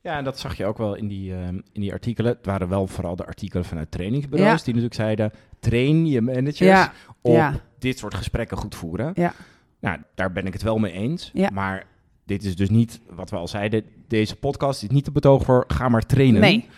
Ja, 0.00 0.16
en 0.16 0.24
dat 0.24 0.38
zag 0.38 0.56
je 0.56 0.66
ook 0.66 0.78
wel 0.78 0.94
in 0.94 1.08
die, 1.08 1.34
ehm, 1.34 1.54
in 1.72 1.80
die 1.80 1.92
artikelen. 1.92 2.32
Het 2.32 2.46
waren 2.46 2.68
wel 2.68 2.86
vooral 2.86 3.16
de 3.16 3.26
artikelen 3.26 3.64
vanuit 3.64 3.90
trainingsbureaus 3.90 4.48
Ja. 4.50 4.56
die 4.56 4.66
natuurlijk 4.66 4.94
zeiden, 4.94 5.32
train 5.60 6.06
je 6.06 6.20
managers 6.20 6.58
Ja, 6.58 6.92
op 7.20 7.32
ja. 7.34 7.54
dit 7.78 7.98
soort 7.98 8.14
gesprekken 8.14 8.56
goed 8.56 8.74
voeren. 8.74 9.10
Ja. 9.14 9.32
Nou, 9.82 9.98
daar 10.14 10.32
ben 10.32 10.46
ik 10.46 10.52
het 10.52 10.62
wel 10.62 10.78
mee 10.78 10.92
eens. 10.92 11.30
Ja. 11.34 11.50
Maar 11.52 11.86
dit 12.24 12.44
is 12.44 12.56
dus 12.56 12.70
niet, 12.70 13.00
wat 13.10 13.30
we 13.30 13.36
al 13.36 13.48
zeiden, 13.48 13.84
deze 14.08 14.36
podcast 14.36 14.82
is 14.82 14.88
niet 14.88 15.04
te 15.04 15.12
betoog 15.12 15.44
voor 15.44 15.64
ga 15.66 15.88
maar 15.88 16.06
trainen. 16.06 16.40
Nee, 16.40 16.68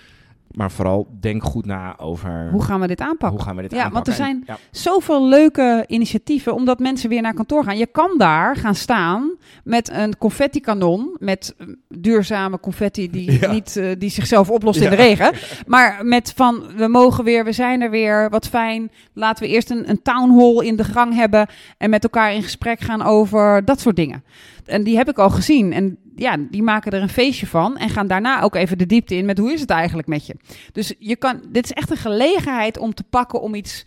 Maar 0.54 0.70
vooral 0.70 1.06
denk 1.20 1.42
goed 1.42 1.66
na 1.66 1.98
over 1.98 2.48
hoe 2.52 2.62
gaan 2.62 2.80
we 2.80 2.86
dit 2.86 3.00
aanpakken? 3.00 3.28
hoe 3.38 3.40
gaan 3.42 3.56
we 3.56 3.62
dit 3.62 3.72
Ja, 3.72 3.90
want 3.90 4.06
er 4.06 4.12
zijn- 4.12 4.36
En- 4.36 4.42
ja, 4.46 4.56
Zoveel 4.70 5.28
leuke 5.28 5.84
initiatieven, 5.86 6.54
omdat 6.54 6.78
mensen 6.78 7.08
weer 7.08 7.22
naar 7.22 7.34
kantoor 7.34 7.64
gaan. 7.64 7.76
Je 7.78 7.86
kan 7.86 8.14
daar 8.18 8.56
gaan 8.56 8.74
staan 8.74 9.30
met 9.64 9.90
een 9.90 10.18
confetti-kanon, 10.18 11.16
met 11.18 11.54
eh, 11.58 11.66
duurzame 11.88 12.60
confetti 12.60 13.10
die, 13.10 13.40
Ja. 13.40 13.50
niet, 13.52 13.76
eh, 13.76 13.86
die 13.98 14.10
zichzelf 14.10 14.50
oplost 14.50 14.80
in 14.80 14.90
de 14.90 14.96
regen. 14.96 15.32
Maar 15.66 15.98
met 16.06 16.32
van, 16.36 16.62
we 16.76 16.88
mogen 16.88 17.24
weer, 17.24 17.44
we 17.44 17.52
zijn 17.52 17.80
er 17.82 17.90
weer, 17.90 18.30
wat 18.30 18.48
fijn. 18.48 18.90
Laten 19.12 19.44
we 19.44 19.50
eerst 19.50 19.70
een, 19.70 19.90
een 19.90 20.02
town 20.02 20.38
hall 20.38 20.66
in 20.66 20.76
de 20.76 20.84
gang 20.84 21.14
hebben 21.14 21.46
en 21.78 21.90
met 21.90 22.02
elkaar 22.02 22.34
in 22.34 22.42
gesprek 22.42 22.80
gaan 22.80 23.02
over 23.02 23.64
dat 23.64 23.80
soort 23.80 23.96
dingen. 23.96 24.24
En 24.64 24.82
die 24.84 24.96
heb 24.96 25.08
ik 25.08 25.18
al 25.18 25.30
gezien. 25.30 25.72
En 25.72 25.98
ja, 26.16 26.36
die 26.50 26.62
maken 26.62 26.92
er 26.92 27.02
een 27.02 27.08
feestje 27.08 27.46
van 27.46 27.76
en 27.76 27.88
gaan 27.88 28.06
daarna 28.06 28.40
ook 28.42 28.54
even 28.54 28.78
de 28.78 28.86
diepte 28.86 29.14
in 29.14 29.24
met 29.24 29.38
hoe 29.38 29.52
is 29.52 29.60
het 29.60 29.70
eigenlijk 29.70 30.08
met 30.08 30.26
je. 30.26 30.34
Dus 30.72 30.94
je 30.98 31.16
kan, 31.16 31.42
dit 31.52 31.64
is 31.64 31.72
echt 31.72 31.90
een 31.90 31.96
gelegenheid 31.96 32.78
om 32.78 32.94
te 32.94 33.02
pakken 33.04 33.40
om 33.40 33.54
iets, 33.54 33.84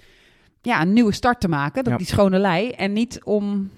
ja, 0.61 0.81
een 0.81 0.93
nieuwe 0.93 1.11
start 1.13 1.39
te 1.39 1.47
maken. 1.47 1.83
Dat 1.83 1.91
Ja. 1.91 1.97
die 1.97 2.07
schone 2.07 2.39
lei. 2.39 2.69
En 2.69 2.93
niet 2.93 3.23
om, 3.23 3.69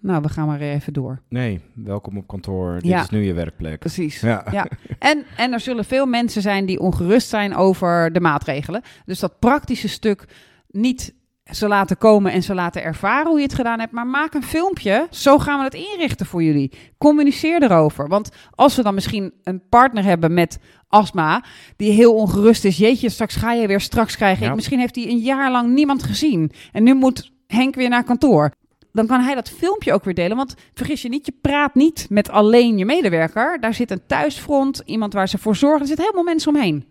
nou, 0.00 0.22
we 0.22 0.28
gaan 0.28 0.46
maar 0.46 0.60
even 0.60 0.92
door. 0.92 1.20
nee, 1.28 1.60
welkom 1.74 2.16
op 2.16 2.26
kantoor. 2.26 2.74
Dit 2.74 2.84
Ja. 2.90 3.02
is 3.02 3.10
nu 3.10 3.22
je 3.24 3.32
werkplek. 3.32 3.78
Precies. 3.78 4.20
Ja. 4.20 4.44
Ja. 4.50 4.66
En, 4.98 5.24
en 5.36 5.52
er 5.52 5.60
zullen 5.60 5.84
veel 5.84 6.06
mensen 6.06 6.42
zijn 6.42 6.66
die 6.66 6.80
ongerust 6.80 7.28
zijn 7.28 7.54
over 7.56 8.12
de 8.12 8.20
maatregelen. 8.20 8.82
Dus 9.06 9.18
dat 9.18 9.38
praktische 9.38 9.88
stuk 9.88 10.24
niet 10.70 11.14
ze 11.44 11.68
laten 11.68 11.98
komen 11.98 12.32
en 12.32 12.42
ze 12.42 12.54
laten 12.54 12.82
ervaren 12.82 13.26
hoe 13.26 13.38
je 13.38 13.44
het 13.44 13.54
gedaan 13.54 13.80
hebt. 13.80 13.92
Maar 13.92 14.06
maak 14.06 14.34
een 14.34 14.42
filmpje. 14.42 15.06
Zo 15.10 15.38
gaan 15.38 15.58
we 15.58 15.64
het 15.64 15.74
inrichten 15.74 16.26
voor 16.26 16.42
jullie. 16.42 16.72
Communiceer 16.98 17.62
erover. 17.62 18.08
Want 18.08 18.30
als 18.50 18.76
we 18.76 18.82
dan 18.82 18.94
misschien 18.94 19.32
een 19.42 19.62
partner 19.68 20.04
hebben 20.04 20.34
met 20.34 20.58
astma, 20.88 21.44
die 21.76 21.92
heel 21.92 22.14
ongerust 22.14 22.64
is. 22.64 22.76
Jeetje, 22.76 23.08
straks 23.08 23.36
ga 23.36 23.52
je 23.52 23.66
weer, 23.66 23.80
straks 23.80 24.16
krijg 24.16 24.38
ik. 24.38 24.44
Ja. 24.44 24.54
Misschien 24.54 24.78
heeft 24.78 24.94
hij 24.94 25.08
een 25.08 25.18
jaar 25.18 25.50
lang 25.50 25.72
niemand 25.74 26.02
gezien. 26.02 26.52
En 26.72 26.82
nu 26.82 26.94
moet 26.94 27.32
Henk 27.46 27.74
weer 27.74 27.88
naar 27.88 28.04
kantoor. 28.04 28.52
Dan 28.92 29.06
kan 29.06 29.20
hij 29.20 29.34
dat 29.34 29.48
filmpje 29.48 29.92
ook 29.92 30.04
weer 30.04 30.14
delen. 30.14 30.36
Want 30.36 30.54
vergis 30.74 31.02
je 31.02 31.08
niet, 31.08 31.26
je 31.26 31.34
praat 31.40 31.74
niet 31.74 32.06
met 32.08 32.30
alleen 32.30 32.78
je 32.78 32.84
medewerker. 32.84 33.60
Daar 33.60 33.74
zit 33.74 33.90
een 33.90 34.06
thuisfront, 34.06 34.82
iemand 34.84 35.12
waar 35.12 35.28
ze 35.28 35.38
voor 35.38 35.56
zorgen. 35.56 35.80
Er 35.80 35.86
zitten 35.86 36.04
helemaal 36.04 36.32
mensen 36.32 36.54
omheen. 36.54 36.84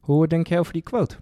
Hoe 0.00 0.26
denk 0.26 0.46
jij 0.46 0.58
over 0.58 0.72
die 0.72 0.82
quote? 0.82 1.16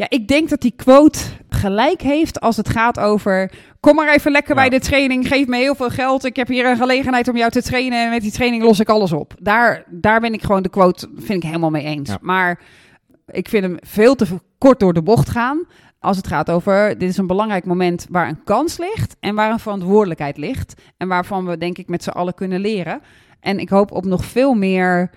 Ja, 0.00 0.06
ik 0.08 0.28
denk 0.28 0.48
dat 0.48 0.60
die 0.60 0.72
quote 0.76 1.18
gelijk 1.48 2.00
heeft 2.00 2.40
als 2.40 2.56
het 2.56 2.68
gaat 2.68 2.98
over... 2.98 3.52
Kom 3.80 3.94
maar 3.94 4.14
even 4.14 4.32
lekker 4.32 4.54
Ja. 4.54 4.60
bij 4.60 4.78
de 4.78 4.84
training, 4.84 5.28
geef 5.28 5.46
me 5.46 5.56
heel 5.56 5.74
veel 5.74 5.88
geld. 5.88 6.24
Ik 6.24 6.36
heb 6.36 6.48
hier 6.48 6.66
een 6.66 6.76
gelegenheid 6.76 7.28
om 7.28 7.36
jou 7.36 7.50
te 7.50 7.62
trainen 7.62 8.04
en 8.04 8.10
met 8.10 8.22
die 8.22 8.30
training 8.30 8.62
los 8.62 8.80
ik 8.80 8.88
alles 8.88 9.12
op. 9.12 9.34
Daar, 9.38 9.84
daar 9.88 10.20
ben 10.20 10.32
ik 10.32 10.42
gewoon 10.42 10.62
de 10.62 10.68
quote, 10.68 11.10
vind 11.16 11.42
ik 11.42 11.48
helemaal 11.48 11.70
mee 11.70 11.84
eens. 11.84 12.10
Ja. 12.10 12.18
Maar 12.20 12.60
ik 13.26 13.48
vind 13.48 13.64
hem 13.64 13.76
veel 13.80 14.14
te 14.14 14.26
kort 14.58 14.80
door 14.80 14.92
de 14.92 15.02
bocht 15.02 15.30
gaan. 15.30 15.66
Als 15.98 16.16
het 16.16 16.26
gaat 16.26 16.50
over, 16.50 16.98
dit 16.98 17.08
is 17.08 17.16
een 17.16 17.26
belangrijk 17.26 17.64
moment 17.64 18.06
waar 18.10 18.28
een 18.28 18.44
kans 18.44 18.78
ligt 18.78 19.16
en 19.20 19.34
waar 19.34 19.50
een 19.52 19.58
verantwoordelijkheid 19.58 20.36
ligt. 20.36 20.74
En 20.96 21.08
waarvan 21.08 21.46
we 21.46 21.56
denk 21.56 21.78
ik 21.78 21.88
met 21.88 22.02
z'n 22.02 22.10
allen 22.10 22.34
kunnen 22.34 22.60
leren. 22.60 23.00
En 23.40 23.58
ik 23.58 23.68
hoop 23.68 23.92
op 23.92 24.04
nog 24.04 24.24
veel 24.24 24.54
meer 24.54 25.10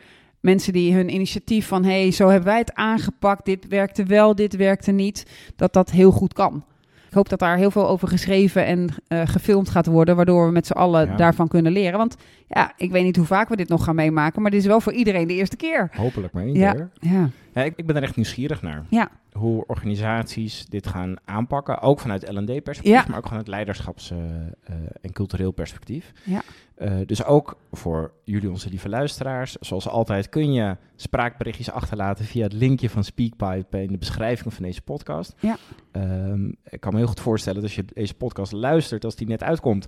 mensen 0.43 0.73
die 0.73 0.93
hun 0.93 1.13
initiatief 1.13 1.67
van... 1.67 1.83
hé, 1.83 2.01
hey, 2.01 2.11
zo 2.11 2.27
hebben 2.27 2.47
wij 2.49 2.57
het 2.59 2.73
aangepakt, 2.73 3.45
dit 3.45 3.67
werkte 3.67 4.03
wel, 4.03 4.35
dit 4.35 4.55
werkte 4.55 4.91
niet... 4.91 5.25
dat 5.55 5.73
dat 5.73 5.91
heel 5.91 6.11
goed 6.11 6.33
kan. 6.33 6.63
Ik 7.07 7.13
hoop 7.19 7.29
dat 7.29 7.39
daar 7.39 7.57
heel 7.57 7.71
veel 7.71 7.87
over 7.87 8.07
geschreven 8.07 8.65
en 8.65 8.89
eh, 9.07 9.21
gefilmd 9.25 9.69
gaat 9.69 9.85
worden... 9.85 10.15
waardoor 10.15 10.45
we 10.45 10.51
met 10.51 10.67
z'n 10.67 10.73
allen 10.73 11.05
Ja. 11.07 11.15
daarvan 11.15 11.47
kunnen 11.47 11.71
leren. 11.71 11.97
Want 11.97 12.15
ja, 12.47 12.73
ik 12.77 12.91
weet 12.91 13.03
niet 13.03 13.15
hoe 13.15 13.25
vaak 13.25 13.49
we 13.49 13.55
dit 13.55 13.69
nog 13.69 13.83
gaan 13.83 13.95
meemaken... 13.95 14.41
maar 14.41 14.51
dit 14.51 14.59
is 14.59 14.65
wel 14.65 14.81
voor 14.81 14.93
iedereen 14.93 15.27
de 15.27 15.33
eerste 15.33 15.55
keer. 15.55 15.89
Hopelijk 15.95 16.33
maar 16.33 16.43
één 16.43 16.55
Ja. 16.55 16.71
keer. 16.71 16.89
Ja, 16.99 17.29
Ik, 17.53 17.73
ik 17.75 17.85
ben 17.85 17.95
er 17.95 18.03
echt 18.03 18.15
nieuwsgierig 18.15 18.61
naar. 18.61 18.85
ja, 18.89 19.09
Hoe 19.31 19.65
organisaties 19.67 20.65
dit 20.65 20.87
gaan 20.87 21.15
aanpakken. 21.25 21.79
Ook 21.81 21.99
vanuit 21.99 22.29
L&D-perspectief, 22.31 22.93
Ja. 22.93 23.05
maar 23.07 23.17
ook 23.17 23.27
vanuit 23.27 23.47
leiderschaps- 23.47 24.11
eh, 24.11 24.17
eh, 24.17 24.75
en 25.01 25.11
cultureel 25.11 25.51
perspectief. 25.51 26.11
Ja. 26.23 26.41
Eh, 26.75 26.97
dus 27.05 27.23
ook 27.23 27.57
voor 27.71 28.11
jullie, 28.23 28.49
onze 28.49 28.69
lieve 28.69 28.89
luisteraars. 28.89 29.55
Zoals 29.59 29.87
altijd 29.87 30.29
kun 30.29 30.53
je 30.53 30.77
spraakberichtjes 30.95 31.71
achterlaten 31.71 32.25
via 32.25 32.43
het 32.43 32.53
linkje 32.53 32.89
van 32.89 33.03
Speakpipe 33.03 33.81
in 33.81 33.91
de 33.91 33.97
beschrijving 33.97 34.53
van 34.53 34.63
deze 34.63 34.81
podcast. 34.81 35.33
Ja. 35.39 35.57
Ehm, 35.91 36.47
ik 36.69 36.79
kan 36.79 36.91
me 36.91 36.97
heel 36.97 37.07
goed 37.07 37.19
voorstellen 37.19 37.61
dat 37.61 37.69
als 37.69 37.79
je 37.79 37.85
deze 37.93 38.13
podcast 38.13 38.51
luistert, 38.51 39.05
als 39.05 39.15
die 39.15 39.27
net 39.27 39.43
uitkomt, 39.43 39.87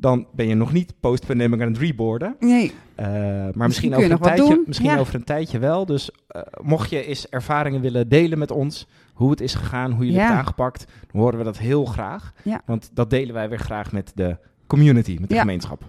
dan 0.00 0.26
ben 0.32 0.48
je 0.48 0.54
nog 0.54 0.72
niet 0.72 0.94
post-pandemic 1.00 1.60
aan 1.60 1.68
het 1.68 1.78
reboarden. 1.78 2.36
nee. 2.38 2.72
Uh, 3.00 3.06
maar 3.52 3.66
misschien, 3.66 3.90
kun 3.90 3.98
je 4.00 4.04
over, 4.14 4.26
een 4.26 4.34
tijdje, 4.36 4.62
misschien 4.66 4.90
Ja. 4.90 4.98
over 4.98 5.14
een 5.14 5.24
tijdje 5.24 5.58
wel. 5.58 5.86
Dus 5.86 6.10
uh, 6.36 6.42
mocht 6.62 6.90
je 6.90 7.04
eens 7.04 7.28
ervaringen 7.28 7.80
willen 7.80 8.08
delen 8.08 8.38
met 8.38 8.50
ons, 8.50 8.86
hoe 9.14 9.30
het 9.30 9.40
is 9.40 9.54
gegaan, 9.54 9.92
hoe 9.92 10.06
je 10.06 10.12
Ja. 10.12 10.22
het 10.28 10.36
aangepakt, 10.36 10.84
dan 11.12 11.20
horen 11.20 11.38
we 11.38 11.44
dat 11.44 11.58
heel 11.58 11.84
graag. 11.84 12.32
Ja. 12.42 12.62
Want 12.66 12.90
dat 12.94 13.10
delen 13.10 13.34
wij 13.34 13.48
weer 13.48 13.58
graag 13.58 13.92
met 13.92 14.12
de 14.14 14.36
community, 14.66 15.16
met 15.20 15.28
de 15.28 15.34
Ja. 15.34 15.40
gemeenschap. 15.40 15.82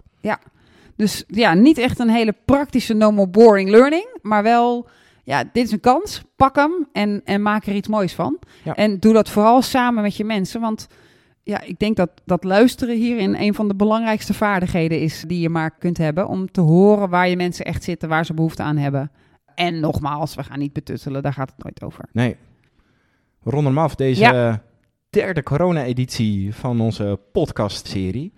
Dus 0.96 1.24
ja, 1.28 1.54
niet 1.54 1.78
echt 1.78 2.00
een 2.00 2.10
hele 2.10 2.36
praktische 2.46 2.94
no 2.94 3.12
more 3.12 3.30
boring 3.30 3.70
learning, 3.70 4.18
maar 4.22 4.44
wel, 4.44 4.88
ja, 5.24 5.44
dit 5.54 5.66
is 5.66 5.72
een 5.72 5.80
kans. 5.80 6.22
Pak 6.36 6.56
hem 6.56 6.88
en, 6.94 7.22
en 7.26 7.42
maak 7.42 7.66
er 7.66 7.74
iets 7.74 7.88
moois 7.88 8.14
van. 8.14 8.40
Ja. 8.64 8.76
En 8.76 9.00
doe 9.00 9.14
dat 9.14 9.30
vooral 9.30 9.62
samen 9.62 10.04
met 10.04 10.16
je 10.16 10.24
mensen, 10.24 10.62
want 10.62 10.88
ja, 11.44 11.62
ik 11.62 11.80
denk 11.80 11.96
dat, 11.96 12.10
dat 12.26 12.44
luisteren 12.44 12.96
hierin 12.98 13.36
een 13.36 13.54
van 13.54 13.68
de 13.68 13.76
belangrijkste 13.76 14.34
vaardigheden 14.34 15.00
is 15.00 15.24
die 15.28 15.40
je 15.40 15.50
maar 15.50 15.72
kunt 15.72 15.98
hebben 15.98 16.28
om 16.28 16.52
te 16.52 16.62
horen 16.62 17.10
waar 17.10 17.30
je 17.30 17.36
mensen 17.36 17.66
echt 17.66 17.84
zitten, 17.84 18.10
waar 18.10 18.26
ze 18.26 18.34
behoefte 18.34 18.64
aan 18.64 18.78
hebben. 18.78 19.12
En 19.56 19.80
nogmaals, 19.80 20.36
we 20.36 20.44
gaan 20.44 20.60
niet 20.60 20.74
betuttelen, 20.74 21.22
daar 21.24 21.34
gaat 21.34 21.52
het 21.56 21.64
nooit 21.64 21.84
over. 21.84 22.06
Nee. 22.12 22.36
Hem 23.44 23.78
af, 23.78 23.96
deze 23.96 24.22
Ja. 24.22 24.62
derde 25.10 25.44
corona-editie 25.44 26.56
van 26.56 26.82
onze 26.82 27.20
podcast-serie. 27.32 28.34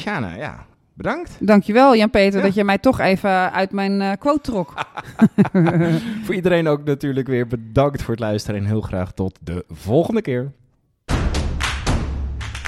Sjana, 0.00 0.34
ja, 0.34 0.66
bedankt. 0.94 1.36
Dankjewel 1.40 1.96
Jan-Peter 1.96 2.38
Ja. 2.38 2.44
dat 2.46 2.54
je 2.54 2.64
mij 2.64 2.78
toch 2.78 3.00
even 3.00 3.52
uit 3.52 3.72
mijn 3.72 4.00
eh, 4.00 4.12
quote 4.18 4.40
trok. 4.40 4.74
Voor 6.24 6.34
iedereen 6.34 6.68
ook 6.68 6.84
natuurlijk 6.84 7.26
weer 7.26 7.46
bedankt 7.46 8.02
voor 8.02 8.10
het 8.14 8.22
luisteren 8.22 8.60
en 8.60 8.66
heel 8.66 8.80
graag 8.80 9.12
tot 9.12 9.38
de 9.42 9.64
volgende 9.68 10.22
keer. 10.22 10.52